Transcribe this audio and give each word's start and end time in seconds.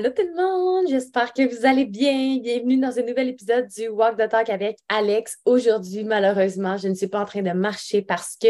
Allô 0.00 0.08
tout 0.16 0.22
le 0.22 0.34
monde, 0.34 0.86
j'espère 0.88 1.34
que 1.34 1.42
vous 1.46 1.66
allez 1.66 1.84
bien. 1.84 2.38
Bienvenue 2.38 2.78
dans 2.78 2.98
un 2.98 3.02
nouvel 3.02 3.28
épisode 3.28 3.66
du 3.66 3.88
Walk 3.88 4.16
the 4.16 4.30
Talk 4.30 4.48
avec 4.48 4.78
Alex. 4.88 5.36
Aujourd'hui, 5.44 6.04
malheureusement, 6.04 6.78
je 6.78 6.88
ne 6.88 6.94
suis 6.94 7.06
pas 7.06 7.20
en 7.20 7.26
train 7.26 7.42
de 7.42 7.50
marcher 7.50 8.00
parce 8.00 8.34
que, 8.40 8.48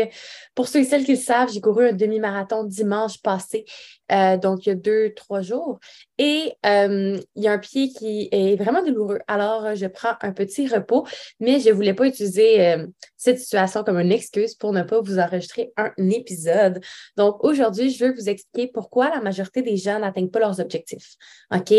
pour 0.55 0.69
ceux 0.69 0.79
et 0.79 0.85
celles 0.85 1.03
qui 1.03 1.15
le 1.15 1.19
savent, 1.19 1.51
j'ai 1.53 1.61
couru 1.61 1.89
un 1.89 1.93
demi-marathon 1.93 2.63
dimanche 2.63 3.21
passé 3.21 3.65
euh, 4.11 4.37
donc 4.37 4.67
il 4.67 4.71
y 4.71 4.73
a 4.73 4.75
deux, 4.75 5.13
trois 5.15 5.43
jours. 5.43 5.79
Et 6.19 6.53
euh, 6.67 7.19
il 7.35 7.43
y 7.43 7.49
a 7.49 7.53
un 7.53 7.59
pied 7.59 7.89
qui 7.91 8.29
est 8.31 8.57
vraiment 8.57 8.83
douloureux. 8.83 9.21
Alors, 9.27 9.75
je 9.75 9.87
prends 9.87 10.15
un 10.21 10.33
petit 10.33 10.69
repos, 10.69 11.07
mais 11.39 11.61
je 11.61 11.71
ne 11.71 11.75
voulais 11.75 11.95
pas 11.95 12.07
utiliser 12.07 12.67
euh, 12.67 12.87
cette 13.17 13.39
situation 13.39 13.85
comme 13.85 13.99
une 13.99 14.13
excuse 14.13 14.55
pour 14.55 14.73
ne 14.73 14.83
pas 14.83 15.01
vous 15.01 15.19
enregistrer 15.19 15.73
un 15.77 15.93
épisode. 16.11 16.81
Donc, 17.17 17.43
aujourd'hui, 17.45 17.91
je 17.91 18.05
veux 18.05 18.13
vous 18.13 18.29
expliquer 18.29 18.71
pourquoi 18.73 19.11
la 19.11 19.21
majorité 19.21 19.63
des 19.63 19.77
gens 19.77 19.99
n'atteignent 19.99 20.31
pas 20.31 20.41
leurs 20.41 20.61
objectifs. 20.61 21.17
OK? 21.55 21.73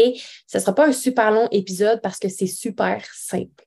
Ce 0.47 0.57
ne 0.57 0.59
sera 0.59 0.73
pas 0.73 0.87
un 0.87 0.93
super 0.93 1.31
long 1.31 1.47
épisode 1.51 2.01
parce 2.01 2.17
que 2.17 2.29
c'est 2.29 2.47
super 2.47 3.03
simple. 3.13 3.65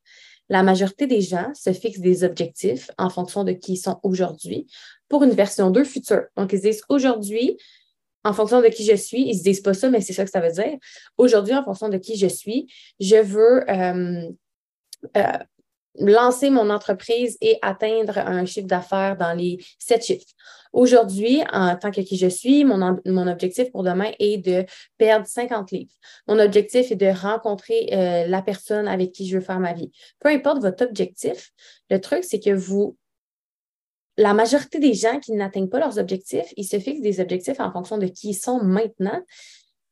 La 0.48 0.62
majorité 0.62 1.06
des 1.06 1.22
gens 1.22 1.50
se 1.54 1.72
fixent 1.72 2.00
des 2.00 2.22
objectifs 2.22 2.90
en 2.98 3.08
fonction 3.08 3.44
de 3.44 3.52
qui 3.52 3.74
ils 3.74 3.76
sont 3.78 3.98
aujourd'hui 4.02 4.66
pour 5.08 5.22
une 5.22 5.30
version 5.30 5.70
2 5.70 5.84
future. 5.84 6.24
Donc, 6.36 6.52
ils 6.52 6.60
disent 6.60 6.82
aujourd'hui, 6.88 7.56
en 8.24 8.32
fonction 8.32 8.60
de 8.60 8.68
qui 8.68 8.84
je 8.84 8.96
suis, 8.96 9.28
ils 9.28 9.38
se 9.38 9.42
disent 9.42 9.60
pas 9.60 9.74
ça, 9.74 9.90
mais 9.90 10.00
c'est 10.00 10.12
ça 10.12 10.24
que 10.24 10.30
ça 10.30 10.40
veut 10.40 10.52
dire. 10.52 10.76
Aujourd'hui, 11.18 11.54
en 11.54 11.62
fonction 11.62 11.88
de 11.88 11.98
qui 11.98 12.16
je 12.16 12.26
suis, 12.26 12.66
je 12.98 13.16
veux 13.16 13.70
euh, 13.70 14.30
euh, 15.16 15.38
lancer 15.96 16.50
mon 16.50 16.70
entreprise 16.70 17.36
et 17.40 17.58
atteindre 17.62 18.18
un 18.18 18.44
chiffre 18.46 18.66
d'affaires 18.66 19.16
dans 19.16 19.34
les 19.34 19.58
sept 19.78 20.04
chiffres. 20.04 20.26
Aujourd'hui, 20.72 21.42
en 21.52 21.76
tant 21.76 21.92
que 21.92 22.00
qui 22.00 22.16
je 22.16 22.26
suis, 22.26 22.64
mon, 22.64 22.98
mon, 23.06 23.28
objectif 23.28 23.70
pour 23.70 23.84
demain 23.84 24.10
est 24.18 24.38
de 24.38 24.64
perdre 24.98 25.24
50 25.24 25.70
livres. 25.70 25.92
Mon 26.26 26.40
objectif 26.40 26.90
est 26.90 26.96
de 26.96 27.06
rencontrer 27.06 27.90
euh, 27.92 28.26
la 28.26 28.42
personne 28.42 28.88
avec 28.88 29.12
qui 29.12 29.28
je 29.28 29.38
veux 29.38 29.44
faire 29.44 29.60
ma 29.60 29.72
vie. 29.72 29.92
Peu 30.18 30.30
importe 30.30 30.62
votre 30.62 30.84
objectif, 30.84 31.52
le 31.90 32.00
truc, 32.00 32.24
c'est 32.24 32.40
que 32.40 32.50
vous 32.50 32.96
la 34.16 34.34
majorité 34.34 34.78
des 34.78 34.94
gens 34.94 35.18
qui 35.18 35.32
n'atteignent 35.32 35.68
pas 35.68 35.80
leurs 35.80 35.98
objectifs, 35.98 36.52
ils 36.56 36.64
se 36.64 36.78
fixent 36.78 37.00
des 37.00 37.20
objectifs 37.20 37.58
en 37.60 37.72
fonction 37.72 37.98
de 37.98 38.06
qui 38.06 38.30
ils 38.30 38.34
sont 38.34 38.62
maintenant. 38.62 39.20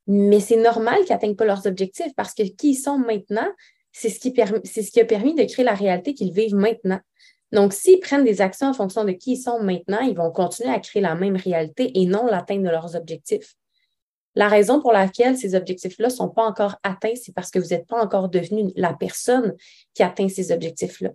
Mais 0.06 0.40
c'est 0.40 0.56
normal 0.56 1.00
qu'ils 1.00 1.10
n'atteignent 1.10 1.36
pas 1.36 1.44
leurs 1.44 1.66
objectifs 1.66 2.12
parce 2.16 2.34
que 2.34 2.42
qui 2.42 2.70
ils 2.70 2.76
sont 2.76 2.98
maintenant, 2.98 3.48
c'est 3.92 4.08
ce, 4.08 4.18
qui 4.18 5.00
a 5.00 5.04
permis 5.04 5.34
de 5.34 5.44
créer 5.44 5.64
la 5.64 5.74
réalité 5.74 6.14
qu'ils 6.14 6.32
vivent 6.32 6.54
maintenant. 6.54 7.00
Donc, 7.52 7.74
s'ils 7.74 8.00
prennent 8.00 8.24
des 8.24 8.40
actions 8.40 8.68
en 8.68 8.72
fonction 8.72 9.04
de 9.04 9.12
qui 9.12 9.32
ils 9.32 9.36
sont 9.36 9.60
maintenant, 9.60 10.00
ils 10.00 10.16
vont 10.16 10.30
continuer 10.30 10.70
à 10.70 10.80
créer 10.80 11.02
la 11.02 11.14
même 11.14 11.36
réalité 11.36 11.98
et 12.00 12.06
non 12.06 12.26
l'atteinte 12.26 12.62
de 12.62 12.68
leurs 12.70 12.96
objectifs. 12.96 13.54
La 14.34 14.48
raison 14.48 14.80
pour 14.80 14.92
laquelle 14.92 15.36
ces 15.36 15.54
objectifs-là 15.54 16.08
ne 16.08 16.12
sont 16.12 16.30
pas 16.30 16.44
encore 16.44 16.76
atteints, 16.82 17.14
c'est 17.14 17.34
parce 17.34 17.50
que 17.50 17.58
vous 17.58 17.68
n'êtes 17.68 17.86
pas 17.86 18.02
encore 18.02 18.30
devenu 18.30 18.72
la 18.76 18.94
personne 18.94 19.54
qui 19.92 20.02
atteint 20.02 20.28
ces 20.28 20.52
objectifs-là. 20.52 21.10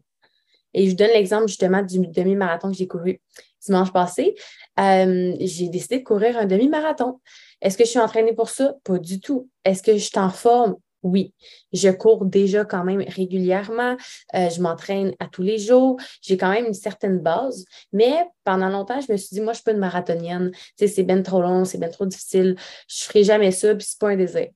Et 0.74 0.86
je 0.86 0.92
vous 0.92 0.96
donne 0.96 1.12
l'exemple 1.14 1.48
justement 1.48 1.82
du 1.82 2.00
demi-marathon 2.08 2.72
que 2.72 2.78
j'ai 2.78 2.88
couru 2.88 3.22
dimanche 3.68 3.92
passé. 3.92 4.36
Euh, 4.80 5.36
j'ai 5.40 5.70
décidé 5.70 6.00
de 6.00 6.04
courir 6.04 6.38
un 6.38 6.46
demi-marathon. 6.46 7.20
Est-ce 7.62 7.78
que 7.78 7.86
je 7.86 7.90
suis 7.90 8.00
entraînée 8.00 8.34
pour 8.34 8.50
ça? 8.50 8.76
Pas 8.84 8.98
du 8.98 9.20
tout. 9.20 9.50
Est-ce 9.66 9.84
que 9.84 9.94
je 9.94 10.04
suis 10.04 10.20
en 10.20 10.30
forme? 10.30 10.76
Oui, 11.04 11.34
je 11.72 11.90
cours 11.90 12.26
déjà 12.26 12.66
quand 12.66 12.84
même 12.84 13.04
régulièrement. 13.08 13.96
Euh, 14.34 14.50
je 14.50 14.62
m'entraîne 14.62 15.14
à 15.20 15.28
tous 15.28 15.44
les 15.44 15.58
jours. 15.58 16.00
J'ai 16.22 16.38
quand 16.38 16.50
même 16.52 16.66
une 16.66 16.74
certaine 16.74 17.20
base. 17.20 17.66
Mais 17.94 18.26
pendant 18.44 18.70
longtemps, 18.70 19.00
je 19.00 19.12
me 19.12 19.18
suis 19.18 19.36
dit, 19.36 19.42
moi, 19.42 19.54
je 19.54 19.60
ne 19.60 19.62
suis 19.62 19.64
pas 19.64 19.72
une 19.72 19.78
marathonienne. 19.78 20.52
c'est 20.76 21.04
bien 21.04 21.22
trop 21.22 21.42
long, 21.42 21.66
c'est 21.66 21.78
bien 21.78 21.90
trop 21.90 22.06
difficile. 22.06 22.56
Je 22.88 23.04
ne 23.04 23.08
ferai 23.08 23.24
jamais 23.24 23.52
ça, 23.52 23.74
puis 23.76 23.86
ce 23.86 23.94
n'est 23.94 24.00
pas 24.00 24.10
un 24.10 24.18
désir. 24.18 24.48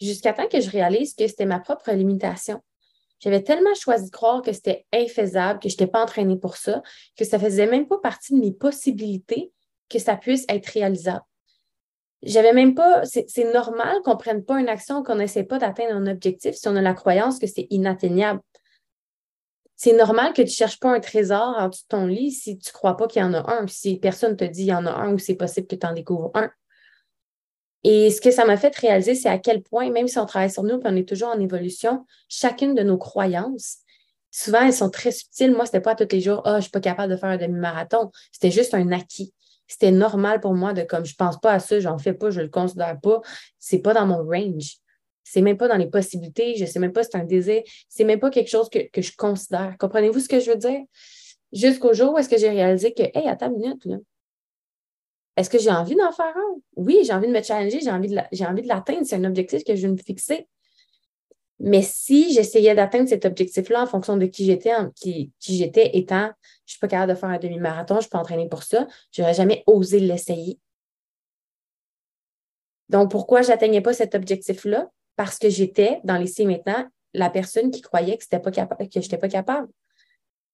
Jusqu'à 0.00 0.32
temps 0.32 0.48
que 0.48 0.60
je 0.60 0.70
réalise 0.70 1.14
que 1.14 1.26
c'était 1.26 1.46
ma 1.46 1.60
propre 1.60 1.92
limitation. 1.92 2.60
J'avais 3.20 3.42
tellement 3.42 3.74
choisi 3.74 4.06
de 4.06 4.10
croire 4.10 4.42
que 4.42 4.52
c'était 4.52 4.86
infaisable, 4.92 5.60
que 5.60 5.68
je 5.68 5.74
n'étais 5.74 5.86
pas 5.86 6.02
entraînée 6.02 6.36
pour 6.36 6.56
ça, 6.56 6.82
que 7.16 7.24
ça 7.24 7.38
ne 7.38 7.42
faisait 7.42 7.66
même 7.66 7.86
pas 7.86 7.98
partie 7.98 8.34
de 8.34 8.40
mes 8.40 8.52
possibilités 8.52 9.52
que 9.88 9.98
ça 9.98 10.16
puisse 10.16 10.44
être 10.48 10.66
réalisable. 10.66 11.24
J'avais 12.22 12.52
même 12.52 12.74
pas, 12.74 13.02
c'est 13.04 13.52
normal 13.52 14.00
qu'on 14.04 14.12
ne 14.12 14.18
prenne 14.18 14.44
pas 14.44 14.60
une 14.60 14.68
action, 14.68 15.02
qu'on 15.02 15.16
n'essaie 15.16 15.44
pas 15.44 15.58
d'atteindre 15.58 15.94
un 15.94 16.06
objectif 16.06 16.54
si 16.54 16.68
on 16.68 16.76
a 16.76 16.82
la 16.82 16.94
croyance 16.94 17.38
que 17.38 17.46
c'est 17.46 17.66
inatteignable. 17.70 18.40
C'est 19.76 19.96
normal 19.96 20.32
que 20.34 20.42
tu 20.42 20.48
ne 20.48 20.52
cherches 20.52 20.78
pas 20.78 20.90
un 20.90 21.00
trésor 21.00 21.54
en 21.58 21.68
dessous 21.68 21.84
de 21.84 21.88
ton 21.88 22.06
lit 22.06 22.30
si 22.30 22.58
tu 22.58 22.68
ne 22.68 22.72
crois 22.72 22.98
pas 22.98 23.06
qu'il 23.06 23.22
y 23.22 23.24
en 23.24 23.32
a 23.32 23.50
un, 23.50 23.66
si 23.66 23.98
personne 23.98 24.36
te 24.36 24.44
dit 24.44 24.64
qu'il 24.64 24.70
y 24.70 24.74
en 24.74 24.84
a 24.84 24.92
un 24.92 25.14
ou 25.14 25.18
c'est 25.18 25.34
possible 25.34 25.66
que 25.66 25.76
tu 25.76 25.86
en 25.86 25.94
découvres 25.94 26.30
un. 26.34 26.50
Et 27.84 28.10
ce 28.10 28.20
que 28.20 28.30
ça 28.30 28.44
m'a 28.44 28.56
fait 28.56 28.76
réaliser, 28.76 29.14
c'est 29.14 29.28
à 29.28 29.38
quel 29.38 29.62
point, 29.62 29.90
même 29.90 30.06
si 30.06 30.18
on 30.18 30.26
travaille 30.26 30.50
sur 30.50 30.62
nous 30.62 30.78
et 30.78 30.82
on 30.84 30.96
est 30.96 31.08
toujours 31.08 31.28
en 31.28 31.40
évolution, 31.40 32.04
chacune 32.28 32.74
de 32.74 32.82
nos 32.82 32.98
croyances, 32.98 33.78
souvent, 34.30 34.62
elles 34.62 34.74
sont 34.74 34.90
très 34.90 35.12
subtiles. 35.12 35.52
Moi, 35.52 35.64
ce 35.64 35.70
n'était 35.70 35.80
pas 35.80 35.94
tous 35.94 36.08
les 36.12 36.20
jours, 36.20 36.42
ah, 36.44 36.54
oh, 36.54 36.56
je 36.56 36.62
suis 36.62 36.70
pas 36.70 36.80
capable 36.80 37.12
de 37.12 37.16
faire 37.16 37.30
un 37.30 37.38
demi-marathon. 37.38 38.10
C'était 38.32 38.50
juste 38.50 38.74
un 38.74 38.92
acquis. 38.92 39.32
C'était 39.66 39.92
normal 39.92 40.40
pour 40.40 40.54
moi 40.54 40.72
de 40.72 40.82
comme 40.82 41.06
je 41.06 41.14
pense 41.14 41.38
pas 41.38 41.52
à 41.52 41.60
ça, 41.60 41.78
j'en 41.78 41.96
fais 41.96 42.12
pas, 42.12 42.30
je 42.30 42.40
ne 42.40 42.44
le 42.44 42.50
considère 42.50 43.00
pas. 43.00 43.20
C'est 43.58 43.78
pas 43.78 43.94
dans 43.94 44.04
mon 44.04 44.24
range. 44.24 44.76
C'est 45.22 45.42
même 45.42 45.56
pas 45.56 45.68
dans 45.68 45.76
les 45.76 45.86
possibilités. 45.86 46.56
Je 46.56 46.64
ne 46.64 46.68
sais 46.68 46.80
même 46.80 46.92
pas 46.92 47.04
si 47.04 47.10
c'est 47.12 47.18
un 47.18 47.24
désir. 47.24 47.62
C'est 47.88 48.02
même 48.02 48.18
pas 48.18 48.30
quelque 48.30 48.50
chose 48.50 48.68
que, 48.68 48.80
que 48.90 49.00
je 49.00 49.12
considère. 49.16 49.76
Comprenez-vous 49.78 50.18
ce 50.18 50.28
que 50.28 50.40
je 50.40 50.50
veux 50.50 50.56
dire? 50.56 50.80
Jusqu'au 51.52 51.94
jour 51.94 52.14
où 52.14 52.18
est-ce 52.18 52.28
que 52.28 52.36
j'ai 52.36 52.50
réalisé 52.50 52.92
que, 52.92 53.02
hey, 53.02 53.28
attends 53.28 53.46
une 53.46 53.60
minute, 53.60 53.84
là. 53.84 53.96
Est-ce 55.36 55.48
que 55.48 55.58
j'ai 55.58 55.70
envie 55.70 55.96
d'en 55.96 56.12
faire 56.12 56.36
un? 56.36 56.60
Oui, 56.76 57.02
j'ai 57.04 57.12
envie 57.12 57.28
de 57.28 57.32
me 57.32 57.42
challenger, 57.42 57.80
j'ai 57.80 57.90
envie 57.90 58.62
de 58.62 58.68
l'atteindre. 58.68 59.04
C'est 59.04 59.16
un 59.16 59.24
objectif 59.24 59.64
que 59.64 59.74
je 59.74 59.86
veux 59.86 59.92
me 59.92 59.98
fixer. 59.98 60.48
Mais 61.62 61.82
si 61.82 62.32
j'essayais 62.32 62.74
d'atteindre 62.74 63.08
cet 63.08 63.26
objectif-là 63.26 63.82
en 63.82 63.86
fonction 63.86 64.16
de 64.16 64.24
qui 64.24 64.46
j'étais, 64.46 64.72
qui, 64.96 65.30
j'étais 65.40 65.96
étant, 65.98 66.24
je 66.24 66.26
ne 66.26 66.32
suis 66.64 66.78
pas 66.78 66.88
capable 66.88 67.12
de 67.12 67.18
faire 67.18 67.28
un 67.28 67.38
demi-marathon, 67.38 67.94
je 67.94 67.98
ne 67.98 68.02
suis 68.02 68.10
pas 68.10 68.18
entraînée 68.18 68.48
pour 68.48 68.62
ça, 68.62 68.86
je 69.12 69.20
n'aurais 69.20 69.34
jamais 69.34 69.62
osé 69.66 70.00
l'essayer. 70.00 70.58
Donc, 72.88 73.10
pourquoi 73.10 73.42
je 73.42 73.48
n'atteignais 73.48 73.82
pas 73.82 73.92
cet 73.92 74.14
objectif-là? 74.14 74.90
Parce 75.16 75.38
que 75.38 75.50
j'étais, 75.50 76.00
dans 76.02 76.16
les 76.16 76.46
maintenant, 76.46 76.88
la 77.12 77.28
personne 77.28 77.70
qui 77.70 77.82
croyait 77.82 78.16
que, 78.16 78.24
je 78.24 78.36
n'étais 78.36 79.18
pas 79.18 79.28
capable. 79.28 79.68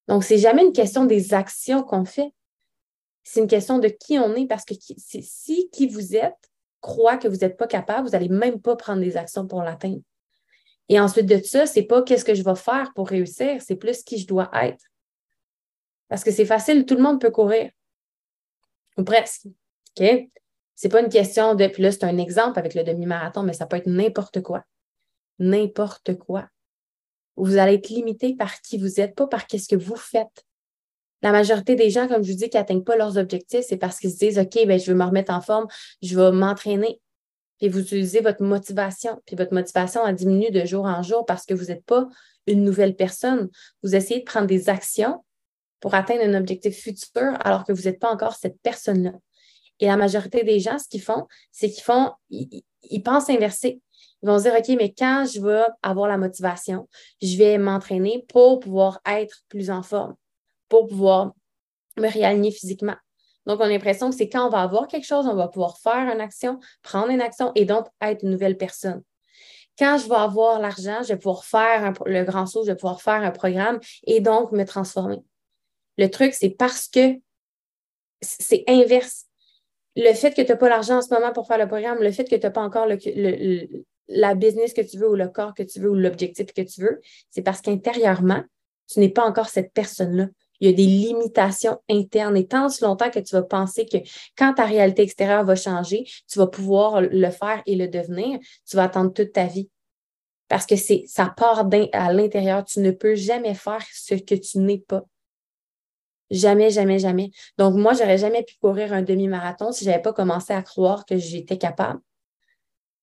Donc, 0.09 0.25
ce 0.25 0.34
n'est 0.34 0.41
jamais 0.41 0.65
une 0.65 0.72
question 0.72 1.04
des 1.04 1.34
actions 1.34 1.84
qu'on 1.84 2.04
fait. 2.04 2.32
C'est 3.28 3.41
une 3.41 3.48
question 3.48 3.81
de 3.81 3.88
qui 3.88 4.20
on 4.20 4.37
est 4.37 4.47
parce 4.47 4.64
que 4.64 4.75
si 4.78 5.69
qui 5.70 5.88
vous 5.88 6.14
êtes 6.14 6.48
croit 6.81 7.16
que 7.16 7.26
vous 7.26 7.38
n'êtes 7.38 7.56
pas 7.56 7.66
capable, 7.66 8.06
vous 8.06 8.12
n'allez 8.12 8.28
même 8.28 8.60
pas 8.60 8.76
prendre 8.76 9.00
des 9.00 9.16
actions 9.16 9.48
pour 9.48 9.62
l'atteindre. 9.62 10.00
Et 10.88 11.00
ensuite 11.00 11.26
de 11.26 11.42
ça, 11.42 11.66
c'est 11.66 11.82
pas 11.82 12.03
qu'est-ce 12.03 12.25
que 12.25 12.36
je 12.36 12.44
vais 12.44 12.54
faire 12.54 12.92
pour 12.94 13.09
réussir, 13.09 13.60
c'est 13.60 13.75
plus 13.75 14.04
qui 14.04 14.19
je 14.19 14.28
dois 14.28 14.48
être. 14.62 14.84
Parce 16.06 16.22
que 16.22 16.30
c'est 16.30 16.45
facile, 16.45 16.86
tout 16.86 16.95
le 16.95 17.03
monde 17.03 17.21
peut 17.21 17.33
courir. 17.33 17.72
Ou 18.97 19.03
presque. 19.03 19.47
OK? 19.98 20.28
C'est 20.77 20.89
pas 20.89 21.00
une 21.00 21.09
question 21.09 21.56
de. 21.56 21.66
Puis 21.66 21.83
là, 21.83 21.91
c'est 21.91 22.04
un 22.04 22.18
exemple 22.18 22.60
avec 22.60 22.74
le 22.74 22.84
demi-marathon, 22.84 23.42
mais 23.42 23.54
ça 23.54 23.66
peut 23.66 23.77
être 23.77 23.89
n'importe 23.89 24.41
quoi. 24.41 24.62
N'importe 25.41 26.16
quoi. 26.16 26.48
Vous 27.34 27.56
allez 27.56 27.74
être 27.74 27.89
limité 27.89 28.36
par 28.36 28.60
qui 28.60 28.78
vous 28.78 29.00
êtes, 29.00 29.16
pas 29.16 29.27
par 29.27 29.48
qu'est-ce 29.48 29.68
que 29.68 29.74
vous 29.74 29.97
faites. 29.97 30.47
La 31.22 31.33
majorité 31.33 31.77
des 31.77 31.91
gens, 31.91 32.09
comme 32.09 32.22
je 32.22 32.33
vous 32.33 32.39
dis, 32.39 32.51
qui 32.51 32.57
n'atteignent 32.57 32.84
pas 32.84 32.97
leurs 32.97 33.16
objectifs, 33.18 33.65
c'est 33.66 33.78
parce 33.78 33.98
qu'ils 33.98 34.13
se 34.13 34.18
disent 34.18 34.39
OK, 34.39 34.66
ben, 34.66 34.78
je 34.78 34.91
veux 34.91 34.97
me 34.97 35.04
remettre 35.04 35.33
en 35.33 35.41
forme, 35.41 35.66
je 36.03 36.16
vais 36.16 36.30
m'entraîner. 36.33 37.01
Puis 37.59 37.68
vous 37.68 37.80
utilisez 37.80 38.21
votre 38.21 38.42
motivation. 38.42 39.21
Puis 39.27 39.34
votre 39.34 39.54
motivation 39.54 40.03
a 40.03 40.13
diminué 40.13 40.51
de 40.51 40.65
jour 40.66 40.84
en 40.84 41.03
jour 41.03 41.24
parce 41.24 41.47
que 41.47 41.54
vous 41.54 41.66
n'êtes 41.66 41.84
pas 41.84 42.07
une 42.47 42.65
nouvelle 42.65 42.95
personne. 42.95 43.48
Vous 43.83 43.97
essayez 43.97 44.21
de 44.21 44.24
prendre 44.24 44.47
des 44.47 44.68
actions 44.68 45.24
pour 45.80 45.95
atteindre 45.95 46.22
un 46.22 46.34
objectif 46.34 46.77
futur 46.77 47.34
alors 47.41 47.65
que 47.65 47.72
vous 47.72 47.83
n'êtes 47.83 47.98
pas 47.98 48.10
encore 48.10 48.34
cette 48.34 48.60
personne-là. 48.62 49.12
Et 49.80 49.86
la 49.86 49.97
majorité 49.97 50.42
des 50.42 50.59
gens, 50.59 50.78
ce 50.78 50.89
qu'ils 50.89 51.03
font, 51.03 51.27
c'est 51.53 51.71
qu'ils 51.71 51.83
font, 51.83 52.12
ils, 52.30 53.03
pensent 53.03 53.28
inverser. 53.28 53.80
Ils 54.22 54.27
vont 54.27 54.39
se 54.39 54.45
dire, 54.45 54.54
OK, 54.54 54.69
mais 54.78 54.95
quand 54.97 55.27
je 55.30 55.41
vais 55.41 55.65
avoir 55.83 56.09
la 56.09 56.16
motivation, 56.16 56.89
je 57.21 57.36
vais 57.36 57.59
m'entraîner 57.59 58.24
pour 58.28 58.60
pouvoir 58.60 59.01
être 59.07 59.42
plus 59.48 59.71
en 59.71 59.83
forme, 59.83 60.15
pour 60.68 60.86
pouvoir 60.89 61.33
me 61.97 62.09
réaligner 62.09 62.51
physiquement. 62.51 62.97
Donc, 63.47 63.60
on 63.60 63.65
a 63.65 63.68
l'impression 63.68 64.10
que 64.10 64.16
c'est 64.16 64.28
quand 64.28 64.47
on 64.47 64.51
va 64.51 64.63
avoir 64.63 64.89
quelque 64.89 65.07
chose, 65.07 65.27
on 65.27 65.36
va 65.36 65.48
pouvoir 65.48 65.78
faire 65.78 66.13
une 66.13 66.21
action, 66.21 66.59
prendre 66.83 67.10
une 67.10 67.21
action 67.21 67.53
et 67.54 67.65
donc 67.65 67.86
être 68.01 68.24
une 68.24 68.30
nouvelle 68.30 68.57
personne. 68.57 69.03
Quand 69.78 69.98
je 69.98 70.09
vais 70.09 70.16
avoir 70.16 70.59
l'argent, 70.59 71.03
je 71.03 71.09
vais 71.09 71.16
pouvoir 71.16 71.45
faire 71.45 71.92
le 72.07 72.24
grand 72.24 72.47
saut, 72.47 72.65
je 72.65 72.71
vais 72.71 72.77
pouvoir 72.77 73.01
faire 73.03 73.22
un 73.22 73.30
programme 73.30 73.78
et 74.07 74.21
donc 74.21 74.51
me 74.53 74.65
transformer. 74.65 75.22
Le 75.98 76.09
truc, 76.09 76.34
c'est 76.34 76.51
parce 76.51 76.89
que 76.89 77.15
c'est 78.21 78.65
inverse. 78.66 79.27
Le 79.95 80.12
fait 80.12 80.34
que 80.34 80.42
tu 80.42 80.48
n'as 80.48 80.57
pas 80.57 80.69
l'argent 80.69 80.98
en 80.98 81.03
ce 81.03 81.12
moment 81.12 81.33
pour 81.33 81.47
faire 81.47 81.59
le 81.59 81.69
programme, 81.69 82.03
le 82.03 82.10
fait 82.10 82.24
que 82.24 82.34
tu 82.34 82.42
n'as 82.42 82.51
pas 82.51 82.62
encore 82.62 82.86
la 84.09 84.34
business 84.34 84.72
que 84.72 84.80
tu 84.80 84.98
veux 84.98 85.09
ou 85.09 85.15
le 85.15 85.28
corps 85.28 85.54
que 85.54 85.62
tu 85.62 85.80
veux 85.80 85.91
ou 85.91 85.95
l'objectif 85.95 86.53
que 86.53 86.62
tu 86.62 86.80
veux, 86.80 87.01
c'est 87.30 87.42
parce 87.42 87.60
qu'intérieurement, 87.60 88.42
tu 88.89 89.01
n'es 89.01 89.09
pas 89.09 89.24
encore 89.24 89.48
cette 89.48 89.72
personne-là. 89.72 90.27
Il 90.60 90.70
y 90.70 90.72
a 90.72 90.76
des 90.76 90.86
limitations 90.86 91.78
internes 91.88 92.36
et 92.36 92.47
tant 92.47 92.68
longtemps 92.80 93.10
que 93.10 93.18
tu 93.18 93.34
vas 93.34 93.42
penser 93.42 93.86
que 93.86 93.98
quand 94.36 94.54
ta 94.54 94.64
réalité 94.64 95.03
extérieure 95.03 95.44
va 95.44 95.56
changer, 95.56 96.04
tu 96.28 96.38
vas 96.38 96.47
pouvoir 96.47 97.00
le 97.00 97.30
faire 97.30 97.62
et 97.66 97.76
le 97.76 97.88
devenir, 97.88 98.38
tu 98.68 98.76
vas 98.76 98.84
attendre 98.84 99.12
toute 99.12 99.32
ta 99.32 99.47
vie. 99.47 99.68
Parce 100.48 100.66
que 100.66 100.76
c'est 100.76 101.04
ça 101.06 101.32
part 101.36 101.68
à 101.92 102.12
l'intérieur. 102.12 102.64
Tu 102.64 102.80
ne 102.80 102.91
peux 102.92 103.14
jamais 103.14 103.54
faire 103.54 103.84
ce 103.92 104.14
que 104.14 104.34
tu 104.34 104.58
n'es 104.58 104.78
pas. 104.78 105.04
Jamais, 106.30 106.70
jamais, 106.70 106.98
jamais. 106.98 107.30
Donc, 107.59 107.74
moi, 107.74 107.94
j'aurais 107.94 108.18
jamais 108.18 108.42
pu 108.42 108.54
courir 108.60 108.92
un 108.92 109.02
demi-marathon 109.02 109.70
si 109.72 109.84
je 109.84 109.91
n'avais 109.91 110.02
pas 110.02 110.12
commencé 110.12 110.52
à 110.52 110.62
croire 110.62 111.04
que 111.04 111.16
j'étais 111.16 111.59
capable. 111.59 112.00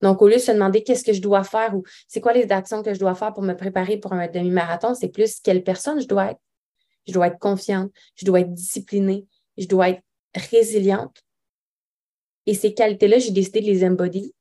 Donc, 0.01 0.21
au 0.21 0.27
lieu 0.27 0.35
de 0.35 0.39
se 0.39 0.51
demander 0.51 0.83
qu'est-ce 0.83 1.06
que 1.06 1.13
je 1.13 1.21
dois 1.21 1.45
faire 1.45 1.73
ou 1.75 1.83
c'est 2.09 2.19
quoi 2.19 2.33
les 2.33 2.51
actions 2.51 2.83
que 2.83 2.94
je 2.94 2.99
dois 2.99 3.15
faire 3.15 3.33
pour 3.33 3.44
me 3.44 3.53
préparer 3.53 3.95
pour 3.95 4.11
un 4.11 4.27
demi-marathon, 4.27 4.94
c'est 4.94 5.07
plus 5.07 5.39
quelle 5.39 5.63
personne 5.63 6.01
je 6.01 6.07
dois 6.07 6.31
être. 6.31 6.41
Je 7.07 7.13
dois 7.13 7.27
être 7.27 7.39
confiante, 7.39 7.91
je 8.15 8.25
dois 8.25 8.41
être 8.41 8.53
disciplinée, 8.53 9.25
je 9.57 9.67
dois 9.67 9.89
être 9.89 10.01
résiliente. 10.51 11.21
Et 12.45 12.53
ces 12.53 12.73
qualités-là, 12.73 13.19
j'ai 13.19 13.31
décidé 13.31 13.61
de 13.61 13.65
les 13.65 13.85
embody 13.85 14.33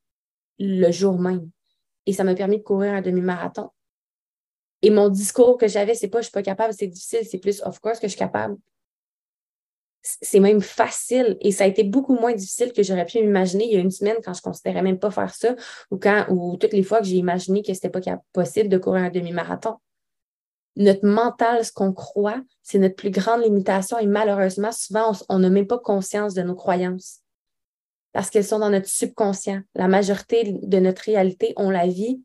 le 0.59 0.91
jour 0.91 1.19
même. 1.19 1.49
Et 2.05 2.13
ça 2.13 2.23
m'a 2.23 2.35
permis 2.35 2.57
de 2.57 2.63
courir 2.63 2.93
un 2.93 3.01
demi-marathon. 3.01 3.69
Et 4.81 4.89
mon 4.89 5.09
discours 5.09 5.57
que 5.57 5.67
j'avais, 5.67 5.95
c'est 5.95 6.09
pas 6.09 6.19
je 6.19 6.25
suis 6.25 6.31
pas 6.31 6.43
capable, 6.43 6.73
c'est 6.73 6.87
difficile, 6.87 7.25
c'est 7.29 7.37
plus 7.37 7.61
of 7.61 7.79
course 7.79 7.99
que 7.99 8.07
je 8.07 8.11
suis 8.11 8.19
capable 8.19 8.57
c'est 10.03 10.41
même 10.41 10.61
facile 10.61 11.37
et 11.39 11.51
ça 11.51 11.63
a 11.63 11.67
été 11.67 11.83
beaucoup 11.83 12.15
moins 12.15 12.33
difficile 12.33 12.73
que 12.73 12.83
j'aurais 12.83 13.05
pu 13.05 13.21
m'imaginer 13.21 13.65
il 13.65 13.73
y 13.73 13.77
a 13.77 13.79
une 13.79 13.91
semaine 13.91 14.17
quand 14.23 14.33
je 14.33 14.41
considérais 14.41 14.81
même 14.81 14.99
pas 14.99 15.11
faire 15.11 15.33
ça 15.33 15.55
ou 15.91 15.97
quand 15.97 16.25
ou 16.29 16.57
toutes 16.57 16.73
les 16.73 16.83
fois 16.83 16.99
que 16.99 17.05
j'ai 17.05 17.15
imaginé 17.15 17.63
que 17.63 17.73
c'était 17.73 17.89
pas 17.89 18.01
possible 18.33 18.67
de 18.67 18.77
courir 18.77 19.03
un 19.03 19.09
demi-marathon. 19.09 19.77
Notre 20.75 21.05
mental, 21.05 21.63
ce 21.63 21.71
qu'on 21.71 21.93
croit, 21.93 22.41
c'est 22.63 22.79
notre 22.79 22.95
plus 22.95 23.11
grande 23.11 23.43
limitation 23.43 23.99
et 23.99 24.07
malheureusement, 24.07 24.71
souvent, 24.71 25.11
on 25.29 25.39
n'a 25.39 25.49
même 25.49 25.67
pas 25.67 25.79
conscience 25.79 26.33
de 26.33 26.41
nos 26.41 26.55
croyances 26.55 27.19
parce 28.11 28.29
qu'elles 28.29 28.45
sont 28.45 28.59
dans 28.59 28.69
notre 28.69 28.87
subconscient. 28.87 29.61
La 29.75 29.87
majorité 29.87 30.53
de 30.61 30.79
notre 30.79 31.03
réalité, 31.03 31.53
on 31.57 31.69
la 31.69 31.87
vit 31.87 32.21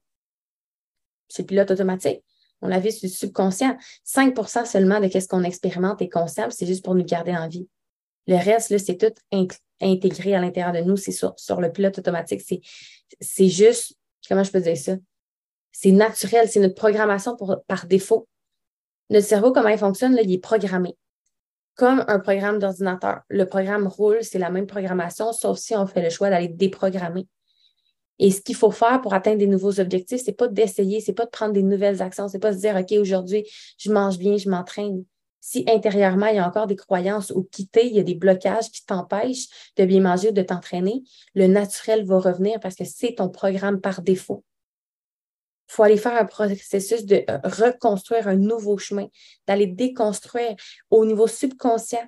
c'est 1.29 1.43
le 1.43 1.47
pilote 1.47 1.71
automatique. 1.71 2.25
On 2.61 2.69
la 2.69 2.81
vit 2.81 2.93
sur 2.93 3.06
le 3.06 3.12
subconscient. 3.12 3.77
5% 4.05 4.67
seulement 4.67 5.01
de 5.01 5.09
ce 5.09 5.29
qu'on 5.29 5.44
expérimente 5.44 6.03
est 6.03 6.09
conscient, 6.09 6.49
c'est 6.51 6.67
juste 6.67 6.85
pour 6.85 6.94
nous 6.94 7.05
garder 7.05 7.33
en 7.33 7.49
vie. 7.49 7.69
Le 8.27 8.37
reste, 8.37 8.77
c'est 8.79 8.97
tout 8.97 9.15
intégré 9.81 10.35
à 10.35 10.41
l'intérieur 10.41 10.73
de 10.73 10.81
nous, 10.81 10.97
c'est 10.97 11.12
sur, 11.12 11.61
le 11.61 11.71
pilote 11.71 11.99
automatique. 11.99 12.43
C'est 13.21 13.49
juste, 13.49 13.94
comment 14.29 14.43
je 14.43 14.51
peux 14.51 14.61
dire 14.61 14.77
ça? 14.77 14.97
C'est 15.71 15.93
naturel, 15.93 16.49
c'est 16.49 16.61
notre 16.61 16.75
programmation 16.75 17.37
par 17.69 17.87
défaut. 17.87 18.27
Notre 19.10 19.26
cerveau, 19.26 19.52
comment 19.52 19.69
il 19.69 19.78
fonctionne, 19.78 20.19
il 20.22 20.32
est 20.32 20.38
programmé. 20.38 20.96
Comme 21.75 22.05
un 22.08 22.19
programme 22.19 22.58
d'ordinateur. 22.58 23.20
Le 23.28 23.46
programme 23.46 23.87
roule, 23.87 24.22
c'est 24.22 24.38
la 24.38 24.50
même 24.50 24.66
programmation, 24.66 25.32
sauf 25.32 25.58
si 25.58 25.75
on 25.76 25.87
fait 25.87 26.02
le 26.02 26.10
choix 26.10 26.28
d'aller 26.28 26.49
déprogrammer. 26.49 27.26
Et 28.19 28.31
ce 28.31 28.40
qu'il 28.40 28.56
faut 28.56 28.72
faire 28.72 29.00
pour 29.00 29.14
atteindre 29.14 29.38
des 29.38 29.46
nouveaux 29.46 29.78
objectifs, 29.78 30.22
c'est 30.25 30.32
pas 30.32 30.49
d'essayer, 30.49 31.00
c'est 31.00 31.12
pas 31.12 31.25
de 31.25 31.31
prendre 31.31 31.52
des 31.52 31.62
nouvelles 31.62 32.02
actions, 32.02 32.28
c'est 32.28 32.40
pas 32.40 32.50
de 32.50 32.56
se 32.56 32.62
dire, 32.62 32.76
OK, 32.76 32.93
aujourd'hui, 33.00 33.49
je 33.78 33.93
mange 33.93 34.19
bien, 34.19 34.37
je 34.37 34.49
m'entraîne. 34.49 35.05
Si 35.40 35.64
intérieurement, 35.69 36.26
il 36.26 36.37
y 36.37 36.38
a 36.38 36.46
encore 36.46 36.66
des 36.66 36.76
croyances 36.76 37.31
ou 37.31 37.44
quitter, 37.44 37.87
il 37.87 37.94
y 37.94 38.00
a 38.00 38.02
des 38.02 38.16
blocages 38.16 38.70
qui 38.70 38.84
t'empêchent 38.84 39.46
de 39.76 39.84
bien 39.84 40.00
manger 40.00 40.31
ou 40.31 40.32
de 40.32 40.43
t'entraîner, 40.43 41.05
le 41.34 41.46
naturel 41.46 42.05
va 42.05 42.19
revenir 42.19 42.58
parce 42.60 42.75
que 42.75 42.84
c'est 42.84 43.14
ton 43.14 43.28
programme 43.28 43.81
par 43.81 44.02
défaut. 44.02 44.44
Il 45.69 45.75
faut 45.75 45.82
aller 45.82 45.97
faire 45.97 46.17
un 46.17 46.25
processus 46.25 47.05
de 47.05 47.25
euh, 47.29 47.38
reconstruire 47.44 48.29
un 48.29 48.37
nouveau 48.37 48.79
chemin, 48.79 49.06
d'aller 49.47 49.67
déconstruire 49.67 50.55
au 50.91 51.05
niveau 51.05 51.26
subconscient. 51.26 52.06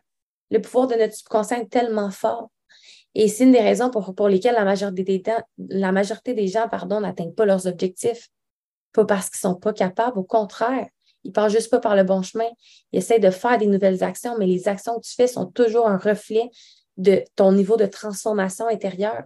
Le 0.51 0.61
pouvoir 0.61 0.87
de 0.87 0.95
notre 0.95 1.15
subconscient 1.15 1.59
est 1.59 1.71
tellement 1.71 2.11
fort 2.11 2.51
et 3.15 3.29
c'est 3.29 3.45
une 3.45 3.53
des 3.53 3.61
raisons 3.61 3.91
pour, 3.91 4.29
lesquelles 4.29 4.55
la 4.55 4.65
majorité 4.65 5.03
des, 5.03 5.23
la 5.59 5.93
majorité 5.93 6.35
des 6.35 6.47
gens 6.47 6.69
n'atteignent 7.01 7.35
pas 7.35 7.45
leurs 7.45 7.67
objectifs. 7.67 8.29
Pas 8.93 9.05
parce 9.05 9.31
qu'ils 9.31 9.49
ne 9.49 9.55
sont 9.55 9.61
pas 9.61 9.73
capables, 9.73 10.19
au 10.19 10.25
contraire. 10.25 10.87
Ils 11.25 11.29
ne 11.29 11.33
passent 11.33 11.53
juste 11.53 11.71
pas 11.71 11.81
par 11.81 11.97
le 11.97 12.05
bon 12.05 12.23
chemin. 12.23 12.49
Ils 12.93 12.99
essaient 12.99 13.19
de 13.19 13.31
faire 13.31 13.59
des 13.59 13.67
nouvelles 13.67 14.03
actions, 14.03 14.37
mais 14.39 14.47
les 14.47 14.69
actions 14.69 14.99
que 14.99 15.07
tu 15.07 15.15
fais 15.15 15.27
sont 15.27 15.47
toujours 15.47 15.89
un 15.89 15.99
reflet 15.99 16.51
de 16.97 17.23
ton 17.37 17.53
niveau 17.53 17.77
de 17.77 17.87
transformation 17.87 18.69
intérieure. 18.69 19.25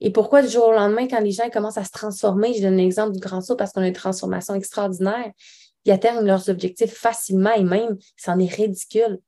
Et 0.00 0.10
pourquoi 0.10 0.42
du 0.42 0.48
jour 0.48 0.68
au 0.68 0.72
lendemain, 0.72 1.06
quand 1.08 1.20
les 1.20 1.32
gens 1.32 1.50
commencent 1.50 1.78
à 1.78 1.84
se 1.84 1.90
transformer, 1.90 2.54
je 2.54 2.62
donne 2.62 2.76
l'exemple 2.76 3.12
du 3.12 3.20
grand 3.20 3.40
saut 3.40 3.56
parce 3.56 3.72
qu'on 3.72 3.82
a 3.82 3.88
une 3.88 3.92
transformation 3.92 4.54
extraordinaire, 4.54 5.30
ils 5.84 5.92
atteignent 5.92 6.24
leurs 6.24 6.48
objectifs 6.48 6.92
facilement 6.92 7.52
et 7.54 7.64
même, 7.64 7.96
c'en 8.16 8.38
est 8.38 8.52
ridicule 8.52 9.18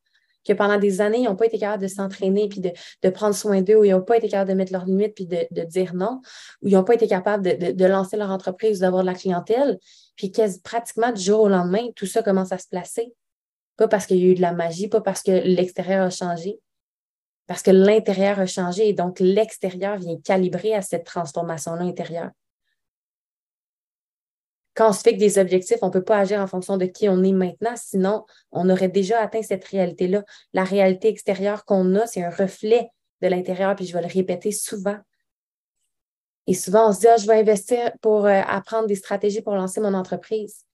que 0.44 0.52
pendant 0.52 0.78
des 0.78 1.00
années, 1.00 1.18
ils 1.18 1.24
n'ont 1.24 1.36
pas 1.36 1.46
été 1.46 1.58
capables 1.58 1.82
de 1.82 1.88
s'entraîner 1.88 2.48
puis 2.48 2.60
de, 2.60 3.10
prendre 3.10 3.34
soin 3.34 3.62
d'eux, 3.62 3.76
ou 3.76 3.84
ils 3.84 3.92
n'ont 3.92 4.02
pas 4.02 4.16
été 4.16 4.28
capables 4.28 4.50
de 4.50 4.56
mettre 4.56 4.72
leurs 4.72 4.86
limites 4.86 5.14
puis 5.14 5.26
de, 5.26 5.64
dire 5.64 5.94
non, 5.94 6.20
ou 6.62 6.68
ils 6.68 6.74
n'ont 6.74 6.84
pas 6.84 6.94
été 6.94 7.06
capables 7.06 7.44
de, 7.44 7.84
lancer 7.86 8.16
leur 8.16 8.30
entreprise 8.30 8.78
ou 8.78 8.80
d'avoir 8.80 9.02
de 9.02 9.06
la 9.06 9.14
clientèle. 9.14 9.78
Puis 10.16 10.32
pratiquement 10.62 11.12
du 11.12 11.22
jour 11.22 11.42
au 11.42 11.48
lendemain, 11.48 11.88
tout 11.94 12.06
ça 12.06 12.22
commence 12.22 12.52
à 12.52 12.58
se 12.58 12.68
placer. 12.68 13.14
Pas 13.76 13.88
parce 13.88 14.06
qu'il 14.06 14.18
y 14.18 14.24
a 14.24 14.26
eu 14.26 14.34
de 14.34 14.42
la 14.42 14.52
magie, 14.52 14.88
pas 14.88 15.00
parce 15.00 15.22
que 15.22 15.30
l'extérieur 15.30 16.06
a 16.06 16.10
changé, 16.10 16.58
parce 17.46 17.62
que 17.62 17.70
l'intérieur 17.70 18.38
a 18.38 18.46
changé 18.46 18.88
et 18.88 18.92
donc 18.92 19.20
l'extérieur 19.20 19.98
vient 19.98 20.18
calibrer 20.20 20.74
à 20.74 20.82
cette 20.82 21.04
transformation-là 21.04 21.82
intérieure 21.82 22.30
quand 24.74 24.88
on 24.88 24.92
se 24.92 25.02
fixe 25.02 25.18
des 25.18 25.38
objectifs, 25.38 25.78
on 25.82 25.88
ne 25.88 25.92
peut 25.92 26.04
pas 26.04 26.18
agir 26.18 26.40
en 26.40 26.46
fonction 26.46 26.76
de 26.76 26.86
qui 26.86 27.08
on 27.08 27.22
est 27.22 27.32
maintenant, 27.32 27.74
sinon 27.76 28.24
on 28.52 28.70
aurait 28.70 28.88
déjà 28.88 29.20
atteint 29.20 29.42
cette 29.42 29.64
réalité-là. 29.64 30.24
La 30.54 30.64
réalité 30.64 31.08
extérieure 31.08 31.64
qu'on 31.64 31.94
a, 31.94 32.06
c'est 32.06 32.22
un 32.22 32.30
reflet 32.30 32.88
de 33.20 33.28
l'intérieur, 33.28 33.76
puis 33.76 33.86
je 33.86 33.92
vais 33.92 34.02
le 34.02 34.12
répéter 34.12 34.50
souvent. 34.50 34.96
Et 36.46 36.54
souvent, 36.54 36.88
on 36.88 36.92
se 36.92 37.00
dit, 37.00 37.06
ah, 37.06 37.16
je 37.18 37.26
vais 37.26 37.38
investir 37.38 37.92
pour 38.00 38.26
euh, 38.26 38.40
apprendre 38.46 38.88
des 38.88 38.96
stratégies 38.96 39.42
pour 39.42 39.54
lancer 39.54 39.80
mon 39.80 39.94
entreprise. 39.94 40.64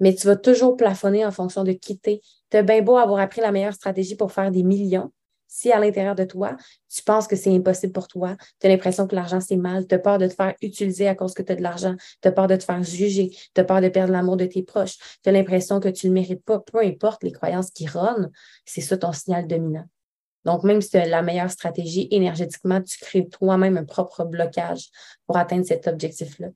Mais 0.00 0.14
tu 0.14 0.26
vas 0.26 0.34
toujours 0.34 0.76
plafonner 0.76 1.24
en 1.24 1.30
fonction 1.30 1.62
de 1.62 1.72
quitter. 1.72 2.22
Tu 2.50 2.56
as 2.56 2.62
bien 2.62 2.82
beau 2.82 2.96
avoir 2.96 3.20
appris 3.20 3.40
la 3.40 3.52
meilleure 3.52 3.74
stratégie 3.74 4.16
pour 4.16 4.32
faire 4.32 4.50
des 4.50 4.64
millions, 4.64 5.12
si 5.50 5.72
à 5.72 5.80
l'intérieur 5.80 6.14
de 6.14 6.24
toi, 6.24 6.56
tu 6.88 7.02
penses 7.02 7.26
que 7.26 7.34
c'est 7.34 7.52
impossible 7.52 7.92
pour 7.92 8.06
toi, 8.06 8.36
tu 8.60 8.66
as 8.66 8.70
l'impression 8.70 9.08
que 9.08 9.16
l'argent, 9.16 9.40
c'est 9.40 9.56
mal, 9.56 9.86
tu 9.86 9.94
as 9.96 9.98
peur 9.98 10.16
de 10.16 10.28
te 10.28 10.34
faire 10.34 10.54
utiliser 10.62 11.08
à 11.08 11.16
cause 11.16 11.34
que 11.34 11.42
tu 11.42 11.50
as 11.52 11.56
de 11.56 11.62
l'argent, 11.62 11.96
tu 12.22 12.28
as 12.28 12.32
peur 12.32 12.46
de 12.46 12.54
te 12.54 12.62
faire 12.62 12.82
juger, 12.84 13.30
tu 13.30 13.60
as 13.60 13.64
peur 13.64 13.80
de 13.80 13.88
perdre 13.88 14.12
l'amour 14.12 14.36
de 14.36 14.46
tes 14.46 14.62
proches, 14.62 14.96
tu 15.22 15.28
as 15.28 15.32
l'impression 15.32 15.80
que 15.80 15.88
tu 15.88 16.06
ne 16.06 16.12
le 16.12 16.20
mérites 16.20 16.44
pas, 16.44 16.60
peu 16.60 16.78
importe 16.78 17.24
les 17.24 17.32
croyances 17.32 17.70
qui 17.72 17.88
ronnent, 17.88 18.30
c'est 18.64 18.80
ça 18.80 18.96
ton 18.96 19.12
signal 19.12 19.48
dominant. 19.48 19.86
Donc, 20.44 20.62
même 20.62 20.80
si 20.80 20.90
tu 20.90 20.96
as 20.96 21.06
la 21.06 21.20
meilleure 21.20 21.50
stratégie, 21.50 22.06
énergétiquement, 22.12 22.80
tu 22.80 22.98
crées 22.98 23.28
toi-même 23.28 23.76
un 23.76 23.84
propre 23.84 24.24
blocage 24.24 24.88
pour 25.26 25.36
atteindre 25.36 25.66
cet 25.66 25.88
objectif-là. 25.88 26.48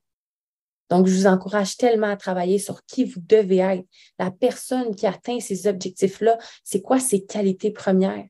Donc, 0.88 1.06
je 1.08 1.14
vous 1.14 1.26
encourage 1.26 1.76
tellement 1.76 2.10
à 2.10 2.16
travailler 2.16 2.58
sur 2.58 2.84
qui 2.86 3.04
vous 3.04 3.20
devez 3.20 3.58
être. 3.58 3.84
La 4.18 4.30
personne 4.30 4.94
qui 4.94 5.06
atteint 5.06 5.40
ces 5.40 5.66
objectifs-là, 5.66 6.38
c'est 6.62 6.80
quoi 6.80 7.00
ses 7.00 7.24
qualités 7.24 7.72
premières? 7.72 8.26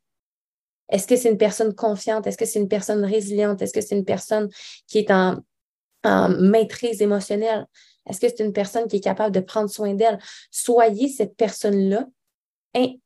Est-ce 0.89 1.07
que 1.07 1.17
c'est 1.17 1.31
une 1.31 1.39
personne 1.39 1.75
confiante? 1.75 2.27
Est-ce 2.27 2.37
que 2.37 2.45
c'est 2.45 2.59
une 2.59 2.69
personne 2.69 3.05
résiliente? 3.05 3.63
Est-ce 3.63 3.73
que 3.73 3.81
c'est 3.81 3.97
une 3.97 4.05
personne 4.05 4.49
qui 4.87 4.99
est 4.99 5.11
en, 5.11 5.43
maîtrise 6.29 7.01
émotionnelle? 7.01 7.67
Est-ce 8.09 8.21
que 8.21 8.29
c'est 8.29 8.45
une 8.45 8.53
personne 8.53 8.87
qui 8.87 8.97
est 8.97 9.01
capable 9.01 9.35
de 9.35 9.41
prendre 9.41 9.71
soin 9.71 9.95
d'elle? 9.95 10.19
Soyez 10.51 11.09
cette 11.09 11.37
personne-là, 11.37 12.07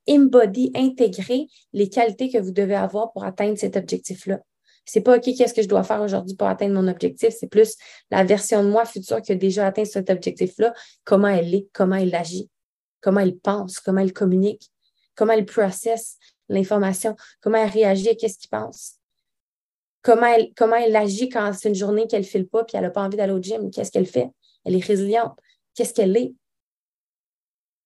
embody, 0.09 0.73
intégrer 0.75 1.47
les 1.73 1.89
qualités 1.89 2.31
que 2.31 2.39
vous 2.39 2.51
devez 2.51 2.75
avoir 2.75 3.13
pour 3.13 3.25
atteindre 3.25 3.57
cet 3.59 3.77
objectif-là. 3.77 4.41
C'est 4.85 5.03
pas 5.03 5.19
OK, 5.19 5.25
qu'est-ce 5.37 5.53
que 5.53 5.61
je 5.61 5.69
dois 5.69 5.85
faire 5.85 6.01
aujourd'hui 6.01 6.35
pour 6.35 6.49
atteindre 6.49 6.75
mon 6.75 6.89
objectif? 6.89 7.35
C'est 7.39 7.47
plus 7.47 7.77
la 8.11 8.25
version 8.25 8.65
de 8.65 8.71
moi 8.71 8.87
future 8.87 9.21
qui 9.21 9.33
a 9.33 9.35
déjà 9.35 9.67
atteint 9.67 9.85
cet 9.85 10.09
objectif-là, 10.09 10.73
comment 11.05 11.29
elle 11.29 11.55
est, 11.55 11.69
comment 11.75 11.97
elle 11.97 12.15
agit, 12.15 12.49
comment 13.03 13.21
elle 13.21 13.37
pense, 13.37 13.81
comment 13.81 14.01
elle 14.01 14.15
communique, 14.15 14.71
comment 15.15 15.35
elle 15.35 15.45
processe, 15.45 16.17
l'information, 16.49 17.17
comment 17.41 17.59
elle 17.59 17.71
réagit, 17.71 18.17
qu'est-ce 18.17 18.39
qu'il 18.39 18.51
pense. 18.51 18.95
Comment 20.03 20.27
elle, 20.27 20.53
comment 20.57 20.77
elle 20.77 20.95
agit 20.97 21.29
quand 21.29 21.53
c'est 21.53 21.69
une 21.69 21.75
journée 21.75 22.07
qu'elle 22.07 22.23
ne 22.23 22.27
file 22.27 22.49
pas 22.49 22.65
puis 22.65 22.77
elle 22.77 22.85
n'a 22.85 22.91
pas 22.91 23.03
envie 23.03 23.17
d'aller 23.17 23.33
au 23.33 23.43
gym. 23.43 23.71
Qu'est-ce 23.71 23.91
qu'elle 23.91 24.07
fait? 24.07 24.31
Elle 24.65 24.77
est 24.77 24.85
résiliente. 24.85 25.39
Qu'est-ce 25.75 25.93
qu'elle 25.93 26.17
est? 26.17 26.35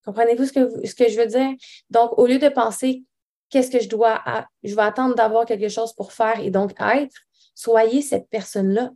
Comprenez-vous 0.05 0.47
ce 0.47 0.53
que, 0.53 0.87
ce 0.87 0.95
que 0.95 1.09
je 1.09 1.19
veux 1.19 1.27
dire? 1.27 1.51
Donc, 1.91 2.19
au 2.19 2.27
lieu 2.27 2.39
de 2.39 2.49
penser 2.49 3.05
qu'est-ce 3.51 3.71
que 3.71 3.81
je 3.81 3.89
dois, 3.89 4.23
je 4.63 4.75
vais 4.75 4.83
attendre 4.83 5.15
d'avoir 5.15 5.47
quelque 5.47 5.69
chose 5.69 5.93
pour 5.93 6.13
faire 6.13 6.41
et 6.41 6.51
donc 6.51 6.73
être, 6.81 7.15
soyez 7.55 8.03
cette 8.03 8.29
personne-là 8.29 8.91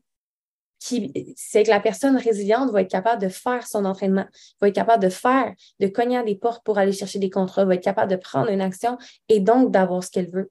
c'est 0.78 1.62
que 1.62 1.70
la 1.70 1.80
personne 1.80 2.16
résiliente 2.16 2.70
va 2.70 2.82
être 2.82 2.90
capable 2.90 3.22
de 3.22 3.28
faire 3.28 3.66
son 3.66 3.84
entraînement, 3.84 4.26
va 4.60 4.68
être 4.68 4.74
capable 4.74 5.02
de 5.02 5.08
faire, 5.08 5.52
de 5.80 5.86
cogner 5.86 6.18
à 6.18 6.22
des 6.22 6.36
portes 6.36 6.64
pour 6.64 6.78
aller 6.78 6.92
chercher 6.92 7.18
des 7.18 7.30
contrats, 7.30 7.64
va 7.64 7.74
être 7.74 7.82
capable 7.82 8.10
de 8.10 8.16
prendre 8.16 8.50
une 8.50 8.60
action 8.60 8.98
et 9.28 9.40
donc 9.40 9.70
d'avoir 9.70 10.04
ce 10.04 10.10
qu'elle 10.10 10.30
veut. 10.30 10.50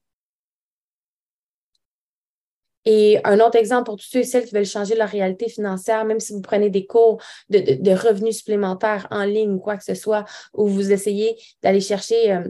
Et 2.86 3.20
un 3.24 3.40
autre 3.40 3.58
exemple 3.58 3.86
pour 3.86 3.98
tous 3.98 4.06
ceux 4.06 4.20
et 4.20 4.24
celles 4.24 4.46
qui 4.46 4.54
veulent 4.54 4.66
changer 4.66 4.96
leur 4.96 5.10
réalité 5.10 5.50
financière, 5.50 6.06
même 6.06 6.20
si 6.20 6.34
vous 6.34 6.42
prenez 6.42 6.70
des 6.70 6.86
cours 6.86 7.20
de, 7.50 7.92
revenus 7.96 8.38
supplémentaires 8.38 9.08
en 9.10 9.24
ligne 9.24 9.54
ou 9.54 9.60
quoi 9.60 9.76
que 9.76 9.84
ce 9.84 9.96
soit, 9.96 10.26
ou 10.54 10.68
vous 10.68 10.92
essayez 10.92 11.36
d'aller 11.64 11.82
chercher 11.82 12.32
euh, 12.32 12.44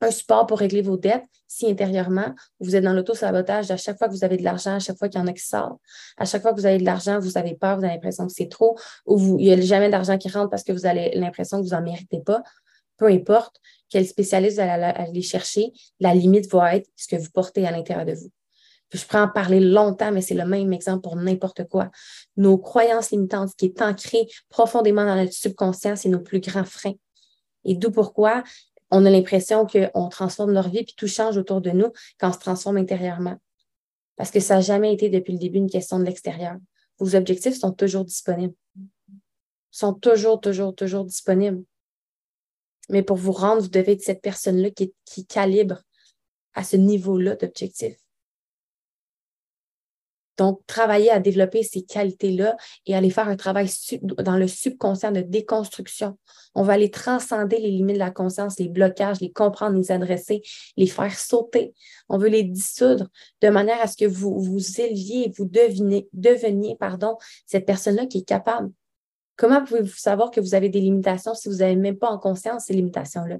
un 0.00 0.10
support 0.10 0.46
pour 0.46 0.58
régler 0.58 0.82
vos 0.82 0.96
dettes 0.96 1.24
si 1.46 1.70
intérieurement, 1.70 2.34
vous 2.60 2.74
êtes 2.74 2.84
dans 2.84 2.92
l'auto-sabotage 2.92 3.70
à 3.70 3.76
chaque 3.76 3.96
fois 3.96 4.08
que 4.08 4.12
vous 4.12 4.24
avez 4.24 4.36
de 4.36 4.42
l'argent, 4.42 4.74
à 4.74 4.78
chaque 4.80 4.98
fois 4.98 5.08
qu'il 5.08 5.20
y 5.20 5.22
en 5.22 5.26
a 5.26 5.32
qui 5.32 5.44
sort, 5.44 5.78
à 6.16 6.24
chaque 6.24 6.42
fois 6.42 6.52
que 6.52 6.60
vous 6.60 6.66
avez 6.66 6.78
de 6.78 6.84
l'argent, 6.84 7.20
vous 7.20 7.38
avez 7.38 7.54
peur, 7.54 7.78
vous 7.78 7.84
avez 7.84 7.94
l'impression 7.94 8.26
que 8.26 8.32
c'est 8.32 8.48
trop, 8.48 8.76
ou 9.06 9.16
vous, 9.16 9.36
il 9.38 9.46
n'y 9.46 9.52
a 9.52 9.60
jamais 9.60 9.88
d'argent 9.88 10.18
qui 10.18 10.28
rentre 10.28 10.50
parce 10.50 10.64
que 10.64 10.72
vous 10.72 10.86
avez 10.86 11.12
l'impression 11.14 11.58
que 11.58 11.68
vous 11.68 11.74
n'en 11.74 11.82
méritez 11.82 12.20
pas. 12.20 12.42
Peu 12.96 13.06
importe 13.06 13.60
quel 13.88 14.06
spécialiste 14.06 14.56
vous 14.56 14.62
allez 14.62 14.84
aller 14.84 15.22
chercher, 15.22 15.72
la 16.00 16.14
limite 16.14 16.50
va 16.50 16.76
être 16.76 16.88
ce 16.96 17.06
que 17.08 17.16
vous 17.16 17.30
portez 17.32 17.66
à 17.66 17.70
l'intérieur 17.70 18.04
de 18.04 18.14
vous. 18.14 18.30
je 18.92 19.04
pourrais 19.04 19.22
en 19.22 19.28
parler 19.28 19.60
longtemps, 19.60 20.10
mais 20.10 20.22
c'est 20.22 20.34
le 20.34 20.46
même 20.46 20.72
exemple 20.72 21.02
pour 21.02 21.16
n'importe 21.16 21.68
quoi. 21.68 21.90
Nos 22.36 22.58
croyances 22.58 23.10
limitantes, 23.10 23.50
ce 23.50 23.56
qui 23.56 23.66
est 23.66 23.82
ancré 23.82 24.26
profondément 24.48 25.04
dans 25.04 25.16
notre 25.16 25.32
subconscient, 25.32 25.96
c'est 25.96 26.08
nos 26.08 26.20
plus 26.20 26.40
grands 26.40 26.64
freins. 26.64 26.94
Et 27.64 27.74
d'où 27.74 27.90
pourquoi 27.90 28.42
on 28.90 29.04
a 29.06 29.10
l'impression 29.10 29.66
qu'on 29.66 30.08
transforme 30.08 30.52
leur 30.52 30.68
vie 30.68 30.84
puis 30.84 30.94
tout 30.96 31.08
change 31.08 31.36
autour 31.36 31.60
de 31.60 31.70
nous 31.70 31.92
quand 32.18 32.28
on 32.28 32.32
se 32.32 32.38
transforme 32.38 32.76
intérieurement. 32.76 33.36
Parce 34.16 34.30
que 34.30 34.40
ça 34.40 34.56
n'a 34.56 34.60
jamais 34.60 34.92
été 34.92 35.08
depuis 35.08 35.32
le 35.32 35.38
début 35.38 35.58
une 35.58 35.70
question 35.70 35.98
de 35.98 36.04
l'extérieur. 36.04 36.56
Vos 36.98 37.16
objectifs 37.16 37.58
sont 37.58 37.72
toujours 37.72 38.04
disponibles. 38.04 38.54
Sont 39.70 39.94
toujours, 39.94 40.40
toujours, 40.40 40.74
toujours 40.74 41.04
disponibles. 41.04 41.64
Mais 42.88 43.02
pour 43.02 43.16
vous 43.16 43.32
rendre, 43.32 43.62
vous 43.62 43.68
devez 43.68 43.92
être 43.92 44.02
cette 44.02 44.22
personne-là 44.22 44.70
qui, 44.70 44.94
qui 45.04 45.26
calibre 45.26 45.82
à 46.52 46.62
ce 46.62 46.76
niveau-là 46.76 47.34
d'objectif. 47.34 47.96
Donc, 50.36 50.60
travailler 50.66 51.10
à 51.10 51.20
développer 51.20 51.62
ces 51.62 51.82
qualités-là 51.82 52.56
et 52.86 52.94
aller 52.94 53.10
faire 53.10 53.28
un 53.28 53.36
travail 53.36 53.68
dans 54.02 54.36
le 54.36 54.48
subconscient 54.48 55.12
de 55.12 55.20
déconstruction. 55.20 56.18
On 56.54 56.62
va 56.62 56.74
aller 56.74 56.90
transcender 56.90 57.58
les 57.58 57.70
limites 57.70 57.96
de 57.96 58.00
la 58.00 58.10
conscience, 58.10 58.58
les 58.58 58.68
blocages, 58.68 59.20
les 59.20 59.32
comprendre, 59.32 59.76
les 59.76 59.92
adresser, 59.92 60.42
les 60.76 60.86
faire 60.86 61.18
sauter. 61.18 61.74
On 62.08 62.18
veut 62.18 62.28
les 62.28 62.44
dissoudre 62.44 63.08
de 63.42 63.48
manière 63.48 63.80
à 63.80 63.86
ce 63.86 63.96
que 63.96 64.06
vous 64.06 64.38
vous 64.40 64.80
éleviez 64.80 65.32
vous 65.36 65.44
devinez, 65.44 66.08
deveniez 66.12 66.76
pardon, 66.76 67.16
cette 67.46 67.66
personne-là 67.66 68.06
qui 68.06 68.18
est 68.18 68.28
capable. 68.28 68.70
Comment 69.36 69.64
pouvez-vous 69.64 69.96
savoir 69.96 70.30
que 70.30 70.40
vous 70.40 70.54
avez 70.54 70.68
des 70.68 70.80
limitations 70.80 71.34
si 71.34 71.48
vous 71.48 71.56
n'avez 71.56 71.76
même 71.76 71.98
pas 71.98 72.08
en 72.08 72.18
conscience 72.18 72.66
ces 72.66 72.74
limitations-là? 72.74 73.38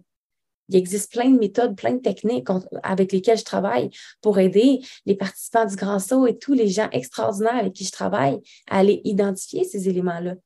Il 0.68 0.76
existe 0.76 1.12
plein 1.12 1.28
de 1.28 1.38
méthodes, 1.38 1.76
plein 1.76 1.92
de 1.92 2.00
techniques 2.00 2.48
avec 2.82 3.12
lesquelles 3.12 3.38
je 3.38 3.44
travaille 3.44 3.90
pour 4.22 4.38
aider 4.38 4.80
les 5.04 5.14
participants 5.14 5.66
du 5.66 5.76
Grand 5.76 5.98
Saut 5.98 6.26
et 6.26 6.38
tous 6.38 6.54
les 6.54 6.68
gens 6.68 6.88
extraordinaires 6.90 7.56
avec 7.56 7.74
qui 7.74 7.84
je 7.84 7.92
travaille 7.92 8.40
à 8.70 8.78
aller 8.78 9.02
identifier 9.04 9.64
ces 9.64 9.88
éléments-là. 9.88 10.36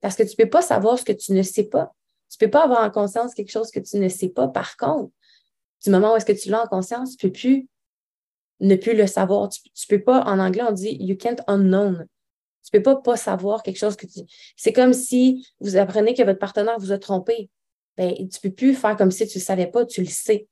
Parce 0.00 0.14
que 0.14 0.22
tu 0.22 0.34
ne 0.38 0.44
peux 0.44 0.50
pas 0.50 0.62
savoir 0.62 0.98
ce 0.98 1.04
que 1.04 1.12
tu 1.12 1.32
ne 1.32 1.42
sais 1.42 1.64
pas. 1.64 1.92
Tu 2.30 2.36
ne 2.40 2.46
peux 2.46 2.50
pas 2.50 2.64
avoir 2.64 2.84
en 2.84 2.90
conscience 2.90 3.34
quelque 3.34 3.50
chose 3.50 3.70
que 3.70 3.80
tu 3.80 3.96
ne 3.96 4.08
sais 4.08 4.28
pas. 4.28 4.48
Par 4.48 4.76
contre, 4.76 5.12
du 5.84 5.90
moment 5.90 6.12
où 6.12 6.16
est-ce 6.16 6.26
que 6.26 6.32
tu 6.32 6.48
l'as 6.48 6.62
en 6.62 6.66
conscience, 6.66 7.16
tu 7.16 7.26
ne 7.26 7.30
peux 7.30 7.38
plus 7.38 7.68
ne 8.60 8.76
plus 8.76 8.96
le 8.96 9.06
savoir. 9.06 9.48
Tu 9.48 9.60
ne 9.66 9.96
peux 9.96 10.02
pas, 10.02 10.22
en 10.22 10.38
anglais, 10.38 10.62
on 10.62 10.72
dit 10.72 10.96
you 11.00 11.16
can't 11.16 11.42
unknown. 11.46 12.06
Tu 12.62 12.76
ne 12.76 12.78
peux 12.78 12.82
pas 12.82 12.96
pas 12.96 13.16
savoir 13.16 13.62
quelque 13.62 13.78
chose 13.78 13.96
que 13.96 14.06
tu. 14.06 14.20
C'est 14.56 14.72
comme 14.72 14.92
si 14.92 15.46
vous 15.60 15.76
apprenez 15.76 16.14
que 16.14 16.22
votre 16.22 16.38
partenaire 16.38 16.78
vous 16.78 16.92
a 16.92 16.98
trompé 16.98 17.50
ben, 17.96 18.14
tu 18.14 18.22
ne 18.22 18.40
peux 18.42 18.54
plus 18.54 18.74
faire 18.74 18.96
comme 18.96 19.10
si 19.10 19.26
tu 19.26 19.38
ne 19.38 19.42
savais 19.42 19.66
pas, 19.66 19.84
tu 19.86 20.00
le 20.00 20.08
sais. 20.08 20.48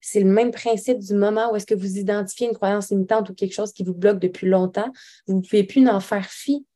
C'est 0.00 0.20
le 0.20 0.30
même 0.30 0.50
principe 0.50 0.98
du 0.98 1.14
moment 1.14 1.50
où 1.50 1.56
est-ce 1.56 1.66
que 1.66 1.74
vous 1.74 1.98
identifiez 1.98 2.48
une 2.48 2.54
croyance 2.54 2.90
limitante 2.90 3.30
ou 3.30 3.34
quelque 3.34 3.54
chose 3.54 3.72
qui 3.72 3.82
vous 3.82 3.94
bloque 3.94 4.18
depuis 4.18 4.46
longtemps, 4.46 4.90
vous 5.26 5.36
ne 5.36 5.40
pouvez 5.40 5.64
plus 5.64 5.80
n'en 5.80 6.00
faire 6.00 6.26
fi. 6.26 6.66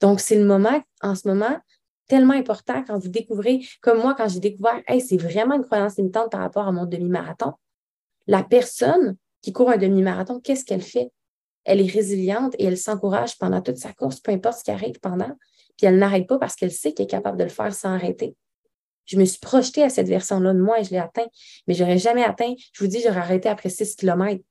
Donc, 0.00 0.20
c'est 0.20 0.36
le 0.36 0.44
moment, 0.44 0.80
en 1.02 1.14
ce 1.14 1.28
moment, 1.28 1.58
tellement 2.08 2.34
important 2.34 2.82
quand 2.86 2.98
vous 2.98 3.08
découvrez, 3.08 3.60
comme 3.80 3.98
moi, 3.98 4.14
quand 4.14 4.28
j'ai 4.28 4.40
découvert, 4.40 4.80
hey, 4.86 5.00
c'est 5.00 5.16
vraiment 5.16 5.54
une 5.54 5.64
croyance 5.64 5.96
limitante 5.96 6.30
par 6.30 6.40
rapport 6.40 6.66
à 6.66 6.72
mon 6.72 6.86
demi-marathon. 6.86 7.52
La 8.26 8.42
personne 8.42 9.16
qui 9.42 9.52
court 9.52 9.70
un 9.70 9.76
demi-marathon, 9.76 10.40
qu'est-ce 10.40 10.64
qu'elle 10.64 10.82
fait? 10.82 11.10
Elle 11.64 11.80
est 11.80 11.90
résiliente 11.90 12.54
et 12.58 12.64
elle 12.64 12.78
s'encourage 12.78 13.38
pendant 13.38 13.60
toute 13.60 13.76
sa 13.76 13.92
course, 13.92 14.20
peu 14.20 14.32
importe 14.32 14.58
ce 14.58 14.64
qui 14.64 14.70
arrive 14.70 14.98
pendant. 15.00 15.36
Puis 15.76 15.86
elle 15.86 15.98
n'arrête 15.98 16.26
pas 16.26 16.38
parce 16.38 16.54
qu'elle 16.54 16.72
sait 16.72 16.92
qu'elle 16.92 17.04
est 17.04 17.10
capable 17.10 17.38
de 17.38 17.44
le 17.44 17.50
faire 17.50 17.72
sans 17.74 17.90
arrêter. 17.94 18.36
Je 19.04 19.18
me 19.18 19.24
suis 19.24 19.40
projetée 19.40 19.82
à 19.82 19.88
cette 19.88 20.08
version-là 20.08 20.52
de 20.52 20.60
moi 20.60 20.80
et 20.80 20.84
je 20.84 20.90
l'ai 20.90 20.98
atteint. 20.98 21.26
Mais 21.66 21.74
je 21.74 21.82
n'aurais 21.82 21.98
jamais 21.98 22.24
atteint. 22.24 22.54
Je 22.72 22.84
vous 22.84 22.88
dis, 22.88 23.00
j'aurais 23.00 23.18
arrêté 23.18 23.48
après 23.48 23.68
6 23.68 23.96
km 23.96 24.42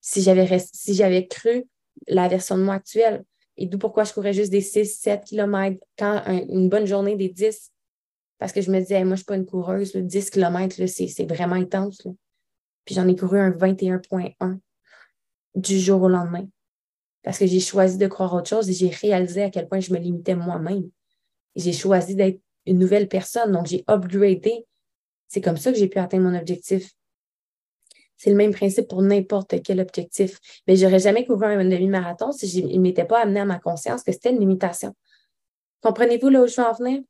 si 0.00 0.22
j'avais, 0.22 0.58
si 0.72 1.28
cru 1.28 1.64
la 2.06 2.28
version 2.28 2.56
de 2.56 2.62
moi 2.62 2.74
actuelle. 2.74 3.24
Et 3.56 3.66
d'où 3.66 3.78
pourquoi 3.78 4.04
je 4.04 4.12
courais 4.12 4.32
juste 4.32 4.52
des 4.52 4.60
6, 4.60 5.00
7 5.00 5.24
km 5.24 5.84
quand 5.98 6.22
une 6.48 6.68
bonne 6.68 6.86
journée 6.86 7.16
des 7.16 7.28
10. 7.28 7.72
Parce 8.38 8.52
que 8.52 8.60
je 8.60 8.70
me 8.70 8.78
disais, 8.78 9.02
moi, 9.04 9.08
je 9.08 9.10
ne 9.10 9.16
suis 9.16 9.24
pas 9.24 9.36
une 9.36 9.46
coureuse. 9.46 9.96
10 9.96 10.30
km, 10.30 10.86
c'est, 10.86 11.26
vraiment 11.26 11.56
intense. 11.56 12.06
Puis 12.84 12.94
j'en 12.94 13.08
ai 13.08 13.16
couru 13.16 13.40
un 13.40 13.50
21.1 13.50 14.58
du 15.56 15.80
jour 15.80 16.02
au 16.02 16.08
lendemain. 16.08 16.46
Parce 17.24 17.38
que 17.38 17.46
j'ai 17.46 17.60
choisi 17.60 17.98
de 17.98 18.06
croire 18.06 18.32
autre 18.32 18.48
chose 18.48 18.70
et 18.70 18.72
j'ai 18.72 18.88
réalisé 18.88 19.42
à 19.42 19.50
quel 19.50 19.68
point 19.68 19.80
je 19.80 19.92
me 19.92 19.98
limitais 19.98 20.36
moi-même. 20.36 20.88
J'ai 21.56 21.72
choisi 21.72 22.14
d'être 22.14 22.40
une 22.68 22.78
nouvelle 22.78 23.08
personne. 23.08 23.52
Donc, 23.52 23.66
j'ai 23.66 23.84
upgradé. 23.88 24.66
C'est 25.26 25.40
comme 25.40 25.56
ça 25.56 25.72
que 25.72 25.78
j'ai 25.78 25.88
pu 25.88 25.98
atteindre 25.98 26.30
mon 26.30 26.38
objectif. 26.38 26.90
C'est 28.16 28.30
le 28.30 28.36
même 28.36 28.52
principe 28.52 28.88
pour 28.88 29.02
n'importe 29.02 29.62
quel 29.62 29.80
objectif. 29.80 30.38
Mais 30.66 30.76
je 30.76 30.84
n'aurais 30.84 30.98
jamais 30.98 31.24
couvert 31.24 31.50
un 31.50 31.64
demi-marathon 31.64 32.32
si 32.32 32.48
je 32.48 32.66
ne 32.66 32.80
m'étais 32.80 33.04
pas 33.04 33.20
amené 33.20 33.40
à 33.40 33.44
ma 33.44 33.58
conscience 33.58 34.02
que 34.02 34.12
c'était 34.12 34.30
une 34.30 34.40
limitation. 34.40 34.94
Comprenez-vous 35.82 36.28
là 36.28 36.42
où 36.42 36.46
je 36.46 36.56
veux 36.60 36.66
en 36.66 36.72
venir? 36.72 37.02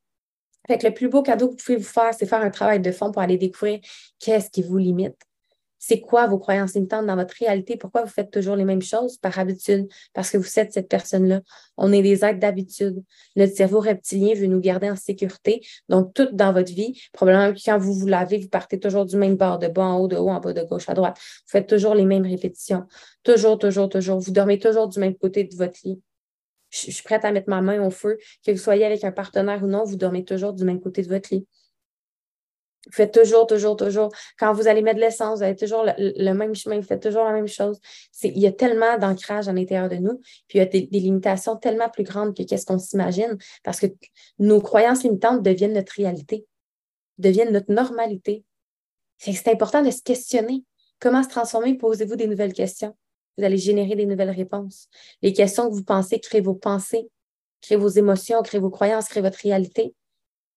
Fait 0.66 0.76
que 0.76 0.86
le 0.86 0.92
plus 0.92 1.08
beau 1.08 1.22
cadeau 1.22 1.46
que 1.48 1.52
vous 1.52 1.64
pouvez 1.64 1.78
vous 1.78 1.84
faire, 1.84 2.12
c'est 2.12 2.26
faire 2.26 2.42
un 2.42 2.50
travail 2.50 2.80
de 2.80 2.92
fond 2.92 3.10
pour 3.10 3.22
aller 3.22 3.38
découvrir 3.38 3.80
qu'est-ce 4.18 4.50
qui 4.50 4.62
vous 4.62 4.76
limite. 4.76 5.16
C'est 5.78 6.00
quoi 6.00 6.26
vos 6.26 6.38
croyances 6.38 6.74
limitantes 6.74 7.06
dans 7.06 7.16
votre 7.16 7.34
réalité? 7.38 7.76
Pourquoi 7.76 8.02
vous 8.02 8.10
faites 8.10 8.30
toujours 8.30 8.56
les 8.56 8.64
mêmes 8.64 8.82
choses? 8.82 9.16
Par 9.18 9.38
habitude? 9.38 9.88
Parce 10.12 10.30
que 10.30 10.38
vous 10.38 10.58
êtes 10.58 10.72
cette 10.72 10.88
personne-là. 10.88 11.40
On 11.76 11.92
est 11.92 12.02
des 12.02 12.24
êtres 12.24 12.40
d'habitude. 12.40 13.02
Notre 13.36 13.54
cerveau 13.54 13.80
reptilien 13.80 14.34
veut 14.34 14.46
nous 14.46 14.60
garder 14.60 14.90
en 14.90 14.96
sécurité. 14.96 15.60
Donc, 15.88 16.14
tout 16.14 16.28
dans 16.32 16.52
votre 16.52 16.72
vie, 16.72 17.00
probablement 17.12 17.54
quand 17.64 17.78
vous 17.78 17.94
vous 17.94 18.06
lavez, 18.06 18.38
vous 18.38 18.48
partez 18.48 18.80
toujours 18.80 19.06
du 19.06 19.16
même 19.16 19.36
bord, 19.36 19.58
de 19.58 19.68
bas 19.68 19.84
en 19.84 19.98
haut, 19.98 20.08
de 20.08 20.16
haut 20.16 20.30
en 20.30 20.40
bas, 20.40 20.52
de 20.52 20.62
gauche 20.62 20.88
à 20.88 20.94
droite. 20.94 21.16
Vous 21.18 21.50
faites 21.50 21.68
toujours 21.68 21.94
les 21.94 22.04
mêmes 22.04 22.26
répétitions. 22.26 22.84
Toujours, 23.22 23.58
toujours, 23.58 23.88
toujours. 23.88 24.18
Vous 24.18 24.32
dormez 24.32 24.58
toujours 24.58 24.88
du 24.88 24.98
même 24.98 25.14
côté 25.14 25.44
de 25.44 25.54
votre 25.54 25.78
lit. 25.84 26.00
Je 26.70 26.90
suis 26.90 27.02
prête 27.02 27.24
à 27.24 27.32
mettre 27.32 27.48
ma 27.48 27.62
main 27.62 27.82
au 27.84 27.90
feu. 27.90 28.18
Que 28.44 28.52
vous 28.52 28.58
soyez 28.58 28.84
avec 28.84 29.04
un 29.04 29.12
partenaire 29.12 29.62
ou 29.62 29.66
non, 29.66 29.84
vous 29.84 29.96
dormez 29.96 30.24
toujours 30.24 30.52
du 30.52 30.64
même 30.64 30.80
côté 30.80 31.02
de 31.02 31.08
votre 31.08 31.32
lit. 31.32 31.46
Faites 32.90 33.12
toujours, 33.12 33.46
toujours, 33.46 33.76
toujours. 33.76 34.10
Quand 34.38 34.52
vous 34.52 34.66
allez 34.66 34.82
mettre 34.82 34.96
de 34.96 35.02
l'essence, 35.02 35.38
vous 35.38 35.44
avez 35.44 35.56
toujours 35.56 35.84
le, 35.84 36.32
même 36.32 36.54
chemin, 36.54 36.76
vous 36.76 36.86
faites 36.86 37.02
toujours 37.02 37.24
la 37.24 37.32
même 37.32 37.48
chose. 37.48 37.78
Il 38.22 38.38
y 38.38 38.46
a 38.46 38.52
tellement 38.52 38.98
d'ancrage 38.98 39.48
à 39.48 39.52
l'intérieur 39.52 39.88
de 39.88 39.96
nous, 39.96 40.20
puis 40.48 40.58
il 40.58 40.58
y 40.58 40.60
a 40.60 40.66
des, 40.66 40.88
limitations 40.90 41.56
tellement 41.56 41.88
plus 41.88 42.04
grandes 42.04 42.36
que 42.36 42.42
qu'est-ce 42.42 42.66
qu'on 42.66 42.78
s'imagine, 42.78 43.36
parce 43.62 43.80
que 43.80 43.86
nos 44.38 44.60
croyances 44.60 45.02
limitantes 45.02 45.42
deviennent 45.42 45.74
notre 45.74 45.92
réalité, 45.92 46.46
deviennent 47.18 47.52
notre 47.52 47.72
normalité. 47.72 48.44
C'est 49.18 49.48
important 49.48 49.82
de 49.82 49.90
se 49.90 50.02
questionner. 50.02 50.64
Comment 51.00 51.22
se 51.22 51.28
transformer? 51.28 51.74
Posez-vous 51.74 52.16
des 52.16 52.26
nouvelles 52.26 52.52
questions. 52.52 52.96
Vous 53.36 53.44
allez 53.44 53.58
générer 53.58 53.94
des 53.94 54.06
nouvelles 54.06 54.30
réponses. 54.30 54.88
Les 55.22 55.32
questions 55.32 55.68
que 55.68 55.74
vous 55.74 55.84
pensez 55.84 56.18
créent 56.20 56.40
vos 56.40 56.54
pensées, 56.54 57.08
créent 57.60 57.76
vos 57.76 57.88
émotions, 57.88 58.42
créent 58.42 58.58
vos 58.58 58.70
croyances, 58.70 59.08
créent 59.08 59.20
votre 59.20 59.38
réalité. 59.38 59.94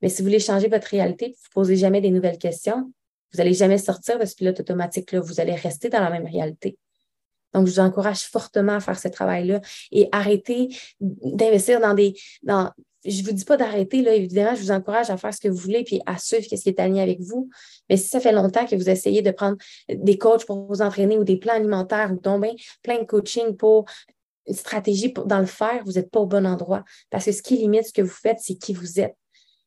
Mais 0.01 0.09
si 0.09 0.21
vous 0.21 0.27
voulez 0.27 0.39
changer 0.39 0.67
votre 0.67 0.87
réalité, 0.87 1.27
vous 1.27 1.61
ne 1.61 1.63
posez 1.63 1.75
jamais 1.75 2.01
des 2.01 2.11
nouvelles 2.11 2.37
questions, 2.37 2.91
vous 3.31 3.37
n'allez 3.37 3.53
jamais 3.53 3.77
sortir 3.77 4.19
de 4.19 4.25
ce 4.25 4.35
pilote 4.35 4.59
automatique-là. 4.59 5.21
Vous 5.21 5.39
allez 5.39 5.55
rester 5.55 5.89
dans 5.89 6.01
la 6.01 6.09
même 6.09 6.25
réalité. 6.25 6.77
Donc, 7.53 7.67
je 7.67 7.71
vous 7.73 7.79
encourage 7.79 8.23
fortement 8.23 8.73
à 8.73 8.79
faire 8.79 8.99
ce 8.99 9.07
travail-là 9.07 9.61
et 9.91 10.07
arrêter 10.11 10.69
d'investir 10.99 11.79
dans 11.81 11.93
des, 11.93 12.13
dans, 12.43 12.71
je 13.05 13.21
ne 13.21 13.25
vous 13.25 13.33
dis 13.33 13.45
pas 13.45 13.57
d'arrêter, 13.57 14.01
là, 14.01 14.13
évidemment, 14.13 14.55
je 14.55 14.61
vous 14.61 14.71
encourage 14.71 15.09
à 15.09 15.17
faire 15.17 15.33
ce 15.33 15.39
que 15.39 15.47
vous 15.47 15.57
voulez 15.57 15.83
puis 15.83 16.01
à 16.05 16.17
suivre 16.17 16.43
ce 16.43 16.55
qui 16.55 16.69
est 16.69 16.79
aligné 16.79 17.01
avec 17.01 17.19
vous. 17.19 17.49
Mais 17.89 17.97
si 17.97 18.07
ça 18.07 18.19
fait 18.19 18.31
longtemps 18.31 18.65
que 18.65 18.75
vous 18.75 18.89
essayez 18.89 19.21
de 19.21 19.31
prendre 19.31 19.57
des 19.89 20.17
coachs 20.17 20.45
pour 20.45 20.65
vous 20.67 20.81
entraîner 20.81 21.17
ou 21.17 21.23
des 21.23 21.37
plans 21.37 21.53
alimentaires 21.55 22.11
ou 22.13 22.17
tomber 22.17 22.51
plein 22.83 22.99
de 22.99 23.05
coaching 23.05 23.55
pour 23.57 23.85
une 24.47 24.55
stratégie 24.55 25.09
pour, 25.09 25.25
dans 25.25 25.39
le 25.39 25.45
faire, 25.45 25.81
vous 25.85 25.93
n'êtes 25.93 26.11
pas 26.11 26.19
au 26.19 26.25
bon 26.25 26.45
endroit. 26.45 26.83
Parce 27.09 27.25
que 27.25 27.31
ce 27.31 27.41
qui 27.41 27.57
limite 27.57 27.87
ce 27.87 27.93
que 27.93 28.01
vous 28.01 28.09
faites, 28.09 28.39
c'est 28.39 28.55
qui 28.55 28.73
vous 28.73 28.99
êtes. 28.99 29.15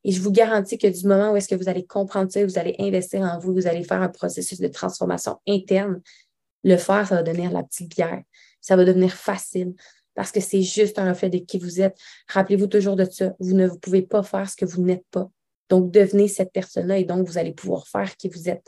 Et 0.05 0.11
je 0.11 0.21
vous 0.21 0.31
garantis 0.31 0.77
que 0.77 0.85
du 0.85 1.07
moment 1.07 1.31
où 1.31 1.35
est-ce 1.35 1.47
que 1.47 1.55
vous 1.55 1.67
allez 1.67 1.83
comprendre 1.83 2.31
ça, 2.31 2.45
vous 2.45 2.59
allez 2.59 2.75
investir 2.77 3.21
en 3.21 3.39
vous, 3.39 3.53
vous 3.55 3.65
allez 3.65 3.83
faire 3.83 4.03
un 4.03 4.07
processus 4.07 4.59
de 4.59 4.67
transformation 4.67 5.39
interne, 5.47 5.99
le 6.63 6.77
faire, 6.77 7.07
ça 7.07 7.15
va 7.15 7.23
devenir 7.23 7.51
la 7.51 7.63
petite 7.63 7.89
bière. 7.89 8.21
Ça 8.61 8.75
va 8.75 8.85
devenir 8.85 9.11
facile 9.11 9.73
parce 10.13 10.31
que 10.31 10.39
c'est 10.39 10.61
juste 10.61 10.99
un 10.99 11.09
reflet 11.09 11.31
de 11.31 11.39
qui 11.39 11.57
vous 11.57 11.81
êtes. 11.81 11.97
Rappelez-vous 12.27 12.67
toujours 12.67 12.95
de 12.95 13.05
ça. 13.05 13.33
Vous 13.39 13.55
ne 13.55 13.67
pouvez 13.67 14.03
pas 14.03 14.21
faire 14.21 14.47
ce 14.47 14.55
que 14.55 14.65
vous 14.65 14.83
n'êtes 14.83 15.05
pas. 15.09 15.27
Donc, 15.69 15.89
devenez 15.89 16.27
cette 16.27 16.51
personne-là 16.51 16.99
et 16.99 17.03
donc 17.03 17.27
vous 17.27 17.39
allez 17.39 17.53
pouvoir 17.53 17.87
faire 17.87 18.15
qui 18.15 18.29
vous 18.29 18.47
êtes. 18.47 18.67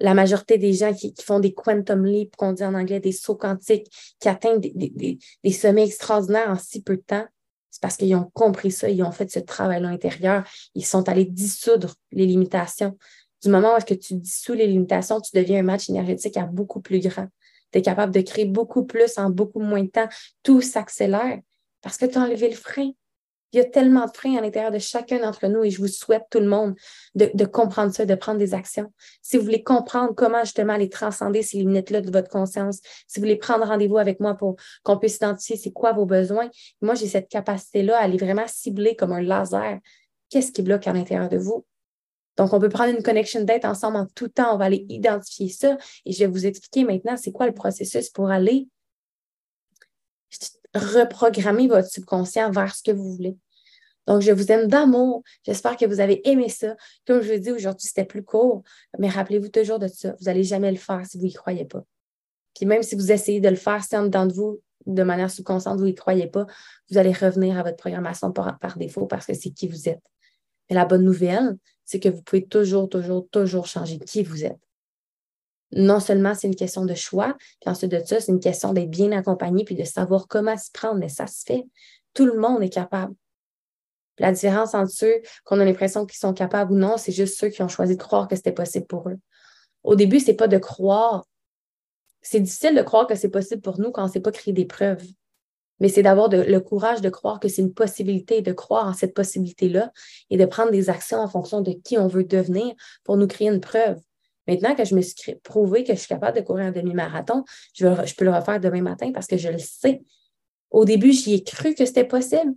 La 0.00 0.12
majorité 0.12 0.58
des 0.58 0.74
gens 0.74 0.92
qui, 0.92 1.14
font 1.22 1.40
des 1.40 1.54
quantum 1.54 2.04
leap, 2.04 2.36
qu'on 2.36 2.52
dit 2.52 2.62
en 2.62 2.74
anglais, 2.74 3.00
des 3.00 3.12
sauts 3.12 3.36
quantiques, 3.36 3.90
qui 4.20 4.28
atteignent 4.28 4.60
des 4.60 5.52
sommets 5.52 5.86
extraordinaires 5.86 6.50
en 6.50 6.58
si 6.58 6.82
peu 6.82 6.96
de 6.96 7.02
temps, 7.02 7.26
c'est 7.70 7.82
parce 7.82 7.96
qu'ils 7.96 8.14
ont 8.14 8.30
compris 8.34 8.70
ça, 8.70 8.88
ils 8.88 9.02
ont 9.02 9.12
fait 9.12 9.30
ce 9.30 9.38
travail-là 9.38 9.88
intérieur, 9.88 10.44
ils 10.74 10.86
sont 10.86 11.08
allés 11.08 11.24
dissoudre 11.24 11.94
les 12.12 12.26
limitations. 12.26 12.96
Du 13.42 13.50
moment 13.50 13.74
où 13.74 13.76
est-ce 13.76 13.86
que 13.86 13.94
tu 13.94 14.14
dissous 14.14 14.54
les 14.54 14.66
limitations, 14.66 15.20
tu 15.20 15.36
deviens 15.36 15.60
un 15.60 15.62
match 15.62 15.88
énergétique 15.88 16.36
à 16.36 16.44
beaucoup 16.44 16.80
plus 16.80 17.00
grand 17.00 17.28
tu 17.72 17.78
es 17.78 17.82
capable 17.82 18.12
de 18.12 18.20
créer 18.20 18.44
beaucoup 18.44 18.84
plus 18.84 19.18
en 19.18 19.30
beaucoup 19.30 19.60
moins 19.60 19.82
de 19.82 19.88
temps. 19.88 20.08
Tout 20.42 20.60
s'accélère 20.60 21.38
parce 21.82 21.96
que 21.96 22.06
tu 22.06 22.18
as 22.18 22.22
enlevé 22.22 22.48
le 22.48 22.56
frein. 22.56 22.90
Il 23.52 23.58
y 23.58 23.60
a 23.60 23.64
tellement 23.64 24.04
de 24.04 24.10
freins 24.10 24.36
à 24.36 24.40
l'intérieur 24.40 24.70
de 24.70 24.78
chacun 24.78 25.20
d'entre 25.20 25.46
nous 25.46 25.64
et 25.64 25.70
je 25.70 25.78
vous 25.78 25.88
souhaite, 25.88 26.24
tout 26.30 26.40
le 26.40 26.48
monde, 26.48 26.74
de, 27.14 27.44
comprendre 27.46 27.92
ça, 27.94 28.04
de 28.04 28.14
prendre 28.14 28.38
des 28.38 28.52
actions. 28.52 28.92
Si 29.22 29.38
vous 29.38 29.44
voulez 29.44 29.62
comprendre 29.62 30.14
comment 30.14 30.40
justement 30.44 30.74
aller 30.74 30.88
transcender 30.90 31.42
ces 31.42 31.58
limites-là 31.58 32.02
de 32.02 32.10
votre 32.10 32.28
conscience, 32.28 32.80
si 33.06 33.18
vous 33.18 33.24
voulez 33.24 33.36
prendre 33.36 33.66
rendez-vous 33.66 33.98
avec 33.98 34.20
moi 34.20 34.34
pour 34.34 34.56
qu'on 34.82 34.98
puisse 34.98 35.16
identifier 35.16 35.56
c'est 35.56 35.72
quoi 35.72 35.92
vos 35.92 36.04
besoins, 36.04 36.50
moi, 36.82 36.94
j'ai 36.94 37.06
cette 37.06 37.28
capacité-là 37.28 37.98
à 37.98 38.02
aller 38.02 38.18
vraiment 38.18 38.46
cibler 38.46 38.96
comme 38.96 39.12
un 39.12 39.22
laser 39.22 39.78
qu'est-ce 40.30 40.52
qui 40.52 40.62
bloque 40.62 40.86
à 40.86 40.92
l'intérieur 40.92 41.28
de 41.28 41.38
vous. 41.38 41.64
Donc, 42.36 42.52
on 42.52 42.60
peut 42.60 42.68
prendre 42.68 42.94
une 42.94 43.02
connection 43.02 43.42
date 43.42 43.64
ensemble 43.64 43.96
en 43.96 44.06
tout 44.14 44.28
temps. 44.28 44.54
On 44.54 44.58
va 44.58 44.66
aller 44.66 44.86
identifier 44.88 45.48
ça 45.48 45.76
et 46.04 46.12
je 46.12 46.20
vais 46.20 46.26
vous 46.26 46.46
expliquer 46.46 46.84
maintenant 46.84 47.16
c'est 47.16 47.32
quoi 47.32 47.46
le 47.46 47.54
processus 47.54 48.10
pour 48.10 48.30
aller 48.30 48.68
reprogrammer 50.74 51.68
votre 51.68 51.88
subconscient 51.88 52.50
vers 52.50 52.74
ce 52.74 52.82
que 52.82 52.90
vous 52.90 53.14
voulez. 53.14 53.36
Donc, 54.06 54.22
je 54.22 54.32
vous 54.32 54.50
aime 54.50 54.68
d'amour. 54.68 55.22
J'espère 55.44 55.76
que 55.76 55.84
vous 55.84 56.00
avez 56.00 56.26
aimé 56.28 56.48
ça. 56.48 56.76
Comme 57.06 57.20
je 57.20 57.34
vous 57.34 57.38
dis, 57.38 57.50
aujourd'hui, 57.50 57.86
c'était 57.86 58.06
plus 58.06 58.22
court, 58.22 58.62
mais 58.98 59.08
rappelez-vous 59.08 59.48
toujours 59.48 59.78
de 59.78 59.86
ça. 59.86 60.14
Vous 60.18 60.24
n'allez 60.24 60.44
jamais 60.44 60.70
le 60.70 60.78
faire 60.78 61.04
si 61.04 61.18
vous 61.18 61.24
n'y 61.24 61.32
croyez 61.32 61.66
pas. 61.66 61.84
Puis 62.54 62.64
même 62.64 62.82
si 62.82 62.94
vous 62.94 63.12
essayez 63.12 63.40
de 63.40 63.48
le 63.48 63.56
faire, 63.56 63.84
c'est 63.84 63.96
en 63.96 64.04
dedans 64.04 64.26
de 64.26 64.32
vous, 64.32 64.60
de 64.86 65.02
manière 65.02 65.30
subconsciente, 65.30 65.78
vous 65.78 65.84
n'y 65.84 65.94
croyez 65.94 66.26
pas, 66.26 66.46
vous 66.90 66.96
allez 66.96 67.12
revenir 67.12 67.58
à 67.58 67.62
votre 67.62 67.76
programmation 67.76 68.32
par 68.32 68.78
défaut 68.78 69.06
parce 69.06 69.26
que 69.26 69.34
c'est 69.34 69.50
qui 69.50 69.68
vous 69.68 69.88
êtes. 69.88 70.02
Mais 70.68 70.76
la 70.76 70.86
bonne 70.86 71.04
nouvelle, 71.04 71.56
c'est 71.84 72.00
que 72.00 72.08
vous 72.08 72.22
pouvez 72.22 72.46
toujours, 72.46 72.88
toujours, 72.88 73.28
toujours 73.30 73.66
changer 73.66 73.98
qui 73.98 74.22
vous 74.22 74.44
êtes. 74.44 74.67
Non 75.72 76.00
seulement 76.00 76.34
c'est 76.34 76.46
une 76.46 76.56
question 76.56 76.84
de 76.84 76.94
choix, 76.94 77.36
puis 77.60 77.70
ensuite 77.70 77.90
de 77.90 78.00
ça, 78.04 78.20
c'est 78.20 78.32
une 78.32 78.40
question 78.40 78.72
d'être 78.72 78.90
bien 78.90 79.12
accompagné 79.12 79.64
puis 79.64 79.74
de 79.74 79.84
savoir 79.84 80.26
comment 80.28 80.56
se 80.56 80.70
prendre, 80.72 80.98
mais 80.98 81.08
ça 81.08 81.26
se 81.26 81.44
fait. 81.44 81.64
Tout 82.14 82.26
le 82.26 82.38
monde 82.38 82.62
est 82.62 82.70
capable. 82.70 83.14
La 84.18 84.32
différence 84.32 84.74
entre 84.74 84.90
ceux 84.90 85.14
qu'on 85.44 85.60
a 85.60 85.64
l'impression 85.64 86.06
qu'ils 86.06 86.18
sont 86.18 86.32
capables 86.32 86.72
ou 86.72 86.76
non, 86.76 86.96
c'est 86.96 87.12
juste 87.12 87.38
ceux 87.38 87.48
qui 87.48 87.62
ont 87.62 87.68
choisi 87.68 87.96
de 87.96 88.02
croire 88.02 88.28
que 88.28 88.34
c'était 88.34 88.52
possible 88.52 88.86
pour 88.86 89.08
eux. 89.08 89.18
Au 89.84 89.94
début, 89.94 90.18
c'est 90.20 90.34
pas 90.34 90.48
de 90.48 90.58
croire. 90.58 91.24
C'est 92.20 92.40
difficile 92.40 92.74
de 92.74 92.82
croire 92.82 93.06
que 93.06 93.14
c'est 93.14 93.28
possible 93.28 93.60
pour 93.60 93.78
nous 93.78 93.92
quand 93.92 94.02
on 94.02 94.06
ne 94.06 94.10
sait 94.10 94.20
pas 94.20 94.32
créer 94.32 94.52
des 94.52 94.64
preuves 94.64 95.04
mais 95.80 95.88
c'est 95.88 96.02
d'avoir 96.02 96.28
le 96.28 96.58
courage 96.58 97.00
de 97.00 97.08
croire 97.08 97.40
que 97.40 97.48
c'est 97.48 97.62
une 97.62 97.74
possibilité, 97.74 98.42
de 98.42 98.52
croire 98.52 98.86
en 98.86 98.92
cette 98.92 99.14
possibilité-là 99.14 99.92
et 100.30 100.36
de 100.36 100.44
prendre 100.44 100.70
des 100.70 100.90
actions 100.90 101.18
en 101.18 101.28
fonction 101.28 101.60
de 101.60 101.72
qui 101.72 101.98
on 101.98 102.08
veut 102.08 102.24
devenir 102.24 102.74
pour 103.04 103.16
nous 103.16 103.26
créer 103.26 103.48
une 103.48 103.60
preuve. 103.60 103.98
Maintenant 104.48 104.74
que 104.74 104.84
je 104.84 104.94
me 104.94 105.02
suis 105.02 105.34
prouvé 105.36 105.84
que 105.84 105.92
je 105.92 105.98
suis 105.98 106.08
capable 106.08 106.38
de 106.38 106.42
courir 106.42 106.66
un 106.66 106.72
demi-marathon, 106.72 107.44
je, 107.74 108.14
peux 108.14 108.24
le 108.24 108.32
refaire 108.32 108.58
demain 108.58 108.80
matin 108.80 109.12
parce 109.12 109.26
que 109.26 109.36
je 109.36 109.50
le 109.50 109.58
sais. 109.58 110.00
Au 110.70 110.86
début, 110.86 111.12
j'y 111.12 111.34
ai 111.34 111.44
cru 111.44 111.74
que 111.74 111.84
c'était 111.84 112.04
possible. 112.04 112.54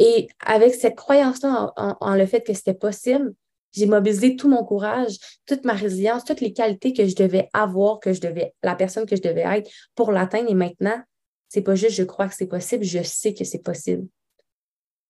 Et 0.00 0.28
avec 0.44 0.74
cette 0.74 0.96
croyance-là 0.96 1.72
en, 1.76 2.14
le 2.14 2.26
fait 2.26 2.42
que 2.42 2.52
c'était 2.52 2.74
possible, 2.74 3.32
j'ai 3.72 3.86
mobilisé 3.86 4.34
tout 4.34 4.48
mon 4.48 4.64
courage, 4.64 5.18
toute 5.46 5.64
ma 5.64 5.74
résilience, 5.74 6.24
toutes 6.24 6.40
les 6.40 6.52
qualités 6.52 6.92
que 6.92 7.06
je 7.06 7.14
devais 7.14 7.48
avoir, 7.52 8.00
que 8.00 8.12
je 8.12 8.20
devais, 8.20 8.54
la 8.62 8.74
personne 8.74 9.06
que 9.06 9.16
je 9.16 9.22
devais 9.22 9.44
être 9.58 9.70
pour 9.94 10.10
l'atteindre. 10.10 10.50
Et 10.50 10.54
maintenant, 10.54 11.00
c'est 11.48 11.62
pas 11.62 11.74
juste 11.76 11.96
je 11.96 12.02
crois 12.02 12.28
que 12.28 12.34
c'est 12.34 12.46
possible, 12.46 12.84
je 12.84 13.02
sais 13.02 13.34
que 13.34 13.44
c'est 13.44 13.62
possible. 13.62 14.06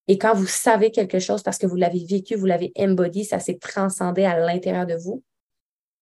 Et 0.09 0.19
quand 0.19 0.35
vous 0.35 0.47
savez 0.47 0.91
quelque 0.91 1.19
chose 1.19 1.43
parce 1.43 1.59
que 1.59 1.67
vous 1.67 1.77
l'avez 1.77 2.05
vécu, 2.05 2.35
vous 2.35 2.47
l'avez 2.47 2.73
embody, 2.79 3.25
ça 3.25 3.39
s'est 3.39 3.59
transcendé 3.59 4.25
à 4.25 4.39
l'intérieur 4.39 4.87
de 4.87 4.95
vous, 4.95 5.23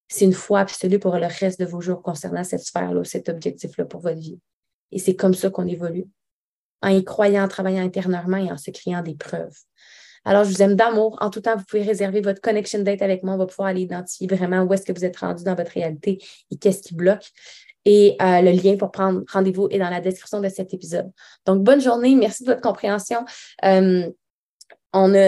c'est 0.09 0.25
une 0.25 0.33
foi 0.33 0.61
absolue 0.61 0.99
pour 0.99 1.17
le 1.17 1.27
reste 1.27 1.59
de 1.61 1.67
vos 1.67 1.81
jours 1.81 2.03
concernant 2.03 2.45
cette 2.45 2.61
sphère-là, 2.61 3.05
cet 3.05 3.29
objectif-là 3.29 3.85
pour 3.85 4.01
votre 4.01 4.19
vie. 4.19 4.39
Et 4.93 4.99
c'est 4.99 5.17
comme 5.17 5.35
ça 5.35 5.51
qu'on 5.51 5.67
évolue, 5.67 6.07
en 6.83 6.89
y 6.89 7.05
croyant, 7.05 7.45
en 7.45 7.49
travaillant 7.49 7.85
intérieurement 7.85 8.37
et 8.37 8.51
en 8.51 8.57
se 8.57 8.71
créant 8.71 9.03
des 9.03 9.15
preuves. 9.15 9.57
Alors, 10.25 10.43
je 10.43 10.51
vous 10.51 10.63
aime 10.63 10.75
d'amour. 10.75 11.17
En 11.21 11.31
tout 11.31 11.41
temps, 11.41 11.57
vous 11.57 11.65
pouvez 11.65 11.83
réserver 11.83 12.21
votre 12.21 12.41
connection 12.41 12.83
date 12.83 13.01
avec 13.01 13.23
moi. 13.23 13.35
On 13.35 13.39
va 13.39 13.47
pouvoir 13.47 13.69
aller 13.69 13.83
identifier 13.83 14.27
vraiment 14.27 14.63
où 14.63 14.75
est-ce 14.75 14.85
que 14.85 14.93
vous 14.93 15.05
êtes 15.05 15.17
rendu 15.17 15.45
dans 15.45 15.55
votre 15.55 15.71
réalité 15.71 16.19
et 16.51 16.57
qu'est-ce 16.57 16.83
qui 16.83 16.95
bloque. 16.95 17.31
Et 17.85 18.17
euh, 18.21 18.41
le 18.41 18.51
lien 18.51 18.77
pour 18.77 18.91
prendre 18.91 19.23
rendez-vous 19.33 19.69
est 19.71 19.79
dans 19.79 19.89
la 19.89 20.01
description 20.01 20.41
de 20.41 20.49
cet 20.49 20.75
épisode. 20.75 21.09
Donc, 21.47 21.63
bonne 21.63 21.81
journée. 21.81 22.17
Merci 22.17 22.43
de 22.43 22.49
votre 22.49 22.61
compréhension. 22.61 23.25
Euh, 23.65 24.11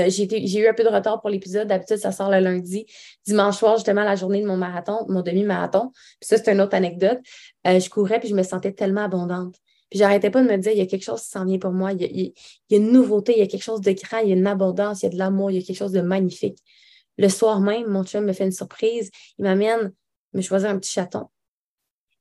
j'ai, 0.08 0.58
eu 0.58 0.68
un 0.68 0.74
peu 0.74 0.84
de 0.84 0.88
retard 0.88 1.20
pour 1.20 1.30
l'épisode. 1.30 1.68
D'habitude, 1.68 1.98
ça 1.98 2.12
sort 2.12 2.30
le 2.30 2.38
lundi. 2.38 2.86
Dimanche 3.26 3.56
soir, 3.56 3.76
justement, 3.76 4.04
la 4.04 4.16
journée 4.16 4.40
de 4.40 4.46
mon 4.46 4.56
marathon, 4.56 5.04
mon 5.08 5.22
demi-marathon. 5.22 5.90
Puis 6.20 6.28
ça, 6.28 6.36
c'est 6.36 6.52
une 6.52 6.60
autre 6.60 6.74
anecdote. 6.74 7.18
Euh, 7.66 7.78
je 7.80 7.90
courais 7.90 8.20
puis 8.20 8.28
je 8.28 8.34
me 8.34 8.42
sentais 8.42 8.72
tellement 8.72 9.04
abondante. 9.04 9.56
Puis 9.90 9.98
j'arrêtais 9.98 10.30
pas 10.30 10.42
de 10.42 10.48
me 10.48 10.56
dire, 10.58 10.72
il 10.72 10.78
y 10.78 10.82
a 10.82 10.86
quelque 10.86 11.04
chose 11.04 11.22
qui 11.22 11.30
s'en 11.30 11.44
vient 11.44 11.58
pour 11.58 11.72
moi. 11.72 11.92
Il 11.92 12.02
y, 12.02 12.34
a, 12.74 12.76
une 12.76 12.92
nouveauté, 12.92 13.32
il 13.36 13.38
y 13.38 13.42
a 13.42 13.46
quelque 13.46 13.62
chose 13.62 13.80
de 13.80 13.92
grand, 13.92 14.18
il 14.18 14.28
y 14.28 14.32
a 14.32 14.36
une 14.36 14.46
abondance, 14.46 15.02
il 15.02 15.06
y 15.06 15.08
a 15.08 15.10
de 15.10 15.18
l'amour, 15.18 15.50
il 15.50 15.58
y 15.58 15.62
a 15.62 15.66
quelque 15.66 15.78
chose 15.78 15.92
de 15.92 16.00
magnifique. 16.00 16.58
Le 17.16 17.28
soir 17.28 17.60
même, 17.60 17.86
mon 17.88 18.04
chum 18.04 18.24
me 18.24 18.32
fait 18.32 18.44
une 18.44 18.52
surprise. 18.52 19.10
Il 19.38 19.44
m'amène 19.44 19.92
me 20.34 20.42
choisir 20.42 20.70
un 20.70 20.78
petit 20.78 20.92
chaton. 20.92 21.26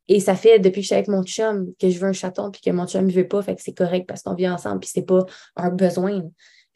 Et 0.07 0.21
ça 0.21 0.35
fait 0.35 0.59
depuis 0.59 0.79
que 0.79 0.83
je 0.83 0.87
suis 0.87 0.95
avec 0.95 1.09
mon 1.09 1.23
chum 1.23 1.73
que 1.79 1.89
je 1.89 1.99
veux 1.99 2.07
un 2.07 2.13
chaton 2.13 2.49
puis 2.49 2.61
que 2.61 2.71
mon 2.71 2.87
chum 2.87 3.05
ne 3.05 3.11
veut 3.11 3.27
pas, 3.27 3.41
fait 3.41 3.55
que 3.55 3.61
c'est 3.61 3.73
correct 3.73 4.07
parce 4.07 4.23
qu'on 4.23 4.35
vit 4.35 4.47
ensemble 4.47 4.79
puis 4.79 4.89
c'est 4.91 5.05
pas 5.05 5.25
un 5.57 5.69
besoin. 5.69 6.23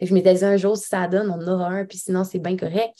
Et 0.01 0.07
je 0.07 0.13
m'étais 0.13 0.33
dit 0.33 0.43
un 0.43 0.57
jour, 0.57 0.75
si 0.75 0.87
ça 0.87 1.07
donne, 1.07 1.29
on 1.29 1.35
en 1.35 1.47
aura 1.47 1.67
un, 1.67 1.85
puis 1.85 1.99
sinon, 1.99 2.23
c'est 2.23 2.39
bien 2.39 2.57
correct. 2.57 2.93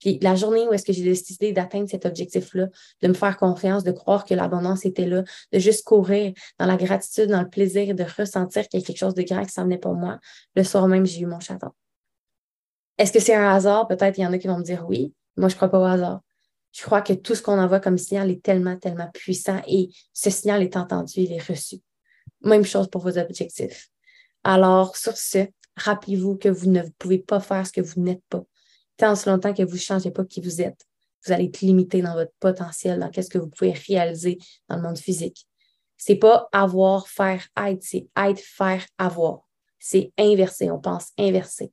Puis 0.00 0.18
la 0.22 0.34
journée 0.34 0.66
où 0.68 0.72
est-ce 0.72 0.84
que 0.84 0.92
j'ai 0.92 1.02
décidé 1.02 1.52
d'atteindre 1.52 1.88
cet 1.88 2.06
objectif-là, 2.06 2.68
de 3.02 3.08
me 3.08 3.14
faire 3.14 3.36
confiance, 3.36 3.82
de 3.82 3.92
croire 3.92 4.24
que 4.24 4.34
l'abondance 4.34 4.84
était 4.84 5.06
là, 5.06 5.24
de 5.52 5.58
juste 5.58 5.84
courir 5.84 6.32
dans 6.58 6.66
la 6.66 6.76
gratitude, 6.76 7.30
dans 7.30 7.42
le 7.42 7.48
plaisir, 7.48 7.94
de 7.94 8.04
ressentir 8.04 8.68
qu'il 8.68 8.80
y 8.80 8.82
a 8.82 8.86
quelque 8.86 8.98
chose 8.98 9.14
de 9.14 9.22
grand 9.22 9.44
qui 9.44 9.52
s'en 9.52 9.64
venait 9.64 9.78
pour 9.78 9.94
moi, 9.94 10.18
le 10.54 10.64
soir 10.64 10.86
même, 10.86 11.04
j'ai 11.06 11.20
eu 11.20 11.26
mon 11.26 11.40
chaton. 11.40 11.70
Est-ce 12.98 13.12
que 13.12 13.20
c'est 13.20 13.34
un 13.34 13.50
hasard? 13.50 13.88
Peut-être 13.88 14.16
il 14.18 14.22
y 14.22 14.26
en 14.26 14.32
a 14.32 14.38
qui 14.38 14.46
vont 14.46 14.58
me 14.58 14.64
dire 14.64 14.86
oui. 14.88 15.12
Moi, 15.36 15.48
je 15.48 15.54
ne 15.54 15.56
crois 15.56 15.68
pas 15.68 15.80
au 15.80 15.84
hasard. 15.84 16.20
Je 16.72 16.82
crois 16.82 17.00
que 17.00 17.14
tout 17.14 17.34
ce 17.34 17.42
qu'on 17.42 17.58
envoie 17.58 17.80
comme 17.80 17.98
signal 17.98 18.30
est 18.30 18.42
tellement, 18.42 18.76
tellement 18.76 19.08
puissant 19.12 19.60
et 19.66 19.88
ce 20.12 20.30
signal 20.30 20.62
est 20.62 20.76
entendu, 20.76 21.20
il 21.20 21.32
est 21.32 21.42
reçu. 21.42 21.76
Même 22.42 22.64
chose 22.64 22.88
pour 22.88 23.00
vos 23.00 23.16
objectifs. 23.18 23.88
Alors, 24.44 24.96
sur 24.96 25.16
ce, 25.16 25.46
rappelez-vous 25.76 26.36
que 26.36 26.48
vous 26.48 26.70
ne 26.70 26.82
pouvez 26.98 27.18
pas 27.18 27.40
faire 27.40 27.66
ce 27.66 27.72
que 27.72 27.80
vous 27.80 28.00
n'êtes 28.00 28.22
pas. 28.28 28.42
Tant 28.96 29.14
ce 29.14 29.28
longtemps 29.28 29.52
que 29.52 29.62
vous 29.62 29.74
ne 29.74 29.80
changez 29.80 30.10
pas 30.10 30.24
qui 30.24 30.40
vous 30.40 30.62
êtes, 30.62 30.86
vous 31.24 31.32
allez 31.32 31.46
être 31.46 31.60
limité 31.60 32.02
dans 32.02 32.14
votre 32.14 32.32
potentiel, 32.40 32.98
dans 32.98 33.10
ce 33.12 33.28
que 33.28 33.38
vous 33.38 33.48
pouvez 33.48 33.72
réaliser 33.72 34.38
dans 34.68 34.76
le 34.76 34.82
monde 34.82 34.98
physique. 34.98 35.46
C'est 35.96 36.16
pas 36.16 36.48
avoir, 36.52 37.08
faire, 37.08 37.46
être, 37.58 37.82
c'est 37.82 38.06
être, 38.16 38.40
faire, 38.40 38.84
avoir. 38.98 39.40
C'est 39.78 40.12
inversé, 40.18 40.70
on 40.70 40.80
pense 40.80 41.08
inversé. 41.18 41.72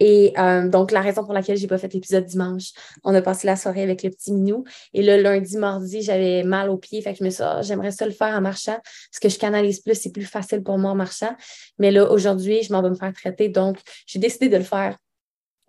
Et 0.00 0.32
euh, 0.38 0.68
donc, 0.68 0.92
la 0.92 1.00
raison 1.00 1.24
pour 1.24 1.32
laquelle 1.32 1.56
je 1.56 1.62
n'ai 1.62 1.68
pas 1.68 1.78
fait 1.78 1.92
l'épisode 1.92 2.24
dimanche, 2.24 2.72
on 3.04 3.14
a 3.14 3.22
passé 3.22 3.46
la 3.46 3.56
soirée 3.56 3.82
avec 3.82 4.02
le 4.02 4.10
petit 4.10 4.32
minou. 4.32 4.64
Et 4.94 5.02
le 5.02 5.20
lundi, 5.20 5.56
mardi, 5.56 6.02
j'avais 6.02 6.44
mal 6.44 6.70
aux 6.70 6.76
pieds. 6.76 7.02
Fait 7.02 7.12
que 7.12 7.18
je 7.18 7.24
me 7.24 7.30
suis 7.30 7.42
dit, 7.42 7.50
ah, 7.50 7.62
j'aimerais 7.62 7.90
ça 7.90 8.06
le 8.06 8.12
faire 8.12 8.34
en 8.34 8.40
marchant. 8.40 8.78
Parce 8.82 9.20
que 9.20 9.28
je 9.28 9.38
canalise 9.38 9.80
plus, 9.80 9.94
c'est 9.94 10.12
plus 10.12 10.24
facile 10.24 10.62
pour 10.62 10.78
moi 10.78 10.92
en 10.92 10.94
marchant. 10.94 11.34
Mais 11.78 11.90
là, 11.90 12.10
aujourd'hui, 12.10 12.62
je 12.62 12.72
m'en 12.72 12.82
vais 12.82 12.90
me 12.90 12.94
faire 12.94 13.12
traiter. 13.12 13.48
Donc, 13.48 13.78
j'ai 14.06 14.18
décidé 14.18 14.48
de 14.48 14.56
le 14.56 14.64
faire 14.64 14.96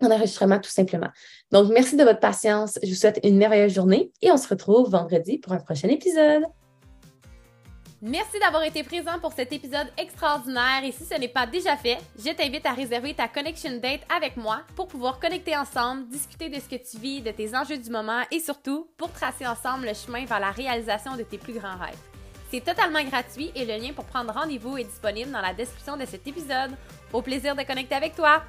en 0.02 0.10
enregistrement 0.10 0.58
tout 0.58 0.70
simplement. 0.70 1.10
Donc, 1.50 1.70
merci 1.72 1.96
de 1.96 2.04
votre 2.04 2.20
patience. 2.20 2.78
Je 2.82 2.88
vous 2.88 2.94
souhaite 2.94 3.20
une 3.24 3.36
merveilleuse 3.36 3.74
journée 3.74 4.12
et 4.22 4.30
on 4.30 4.36
se 4.36 4.48
retrouve 4.48 4.90
vendredi 4.90 5.38
pour 5.38 5.52
un 5.52 5.58
prochain 5.58 5.88
épisode. 5.88 6.44
Merci 8.02 8.38
d'avoir 8.40 8.62
été 8.62 8.82
présent 8.82 9.18
pour 9.20 9.34
cet 9.34 9.52
épisode 9.52 9.92
extraordinaire 9.98 10.82
et 10.84 10.90
si 10.90 11.04
ce 11.04 11.20
n'est 11.20 11.28
pas 11.28 11.46
déjà 11.46 11.76
fait, 11.76 11.98
je 12.18 12.30
t'invite 12.30 12.64
à 12.64 12.72
réserver 12.72 13.12
ta 13.12 13.28
connection 13.28 13.76
date 13.76 14.00
avec 14.16 14.38
moi 14.38 14.62
pour 14.74 14.88
pouvoir 14.88 15.20
connecter 15.20 15.54
ensemble, 15.54 16.08
discuter 16.08 16.48
de 16.48 16.58
ce 16.58 16.66
que 16.66 16.76
tu 16.76 16.96
vis, 16.96 17.20
de 17.20 17.30
tes 17.30 17.54
enjeux 17.54 17.76
du 17.76 17.90
moment 17.90 18.22
et 18.30 18.40
surtout 18.40 18.88
pour 18.96 19.12
tracer 19.12 19.46
ensemble 19.46 19.84
le 19.84 19.92
chemin 19.92 20.24
vers 20.24 20.40
la 20.40 20.50
réalisation 20.50 21.14
de 21.14 21.24
tes 21.24 21.36
plus 21.36 21.52
grands 21.52 21.76
rêves. 21.76 21.98
C'est 22.50 22.64
totalement 22.64 23.04
gratuit 23.04 23.52
et 23.54 23.66
le 23.66 23.76
lien 23.76 23.92
pour 23.92 24.06
prendre 24.06 24.32
rendez-vous 24.32 24.78
est 24.78 24.84
disponible 24.84 25.30
dans 25.30 25.42
la 25.42 25.52
description 25.52 25.98
de 25.98 26.06
cet 26.06 26.26
épisode. 26.26 26.70
Au 27.12 27.20
plaisir 27.20 27.54
de 27.54 27.64
connecter 27.64 27.96
avec 27.96 28.16
toi! 28.16 28.42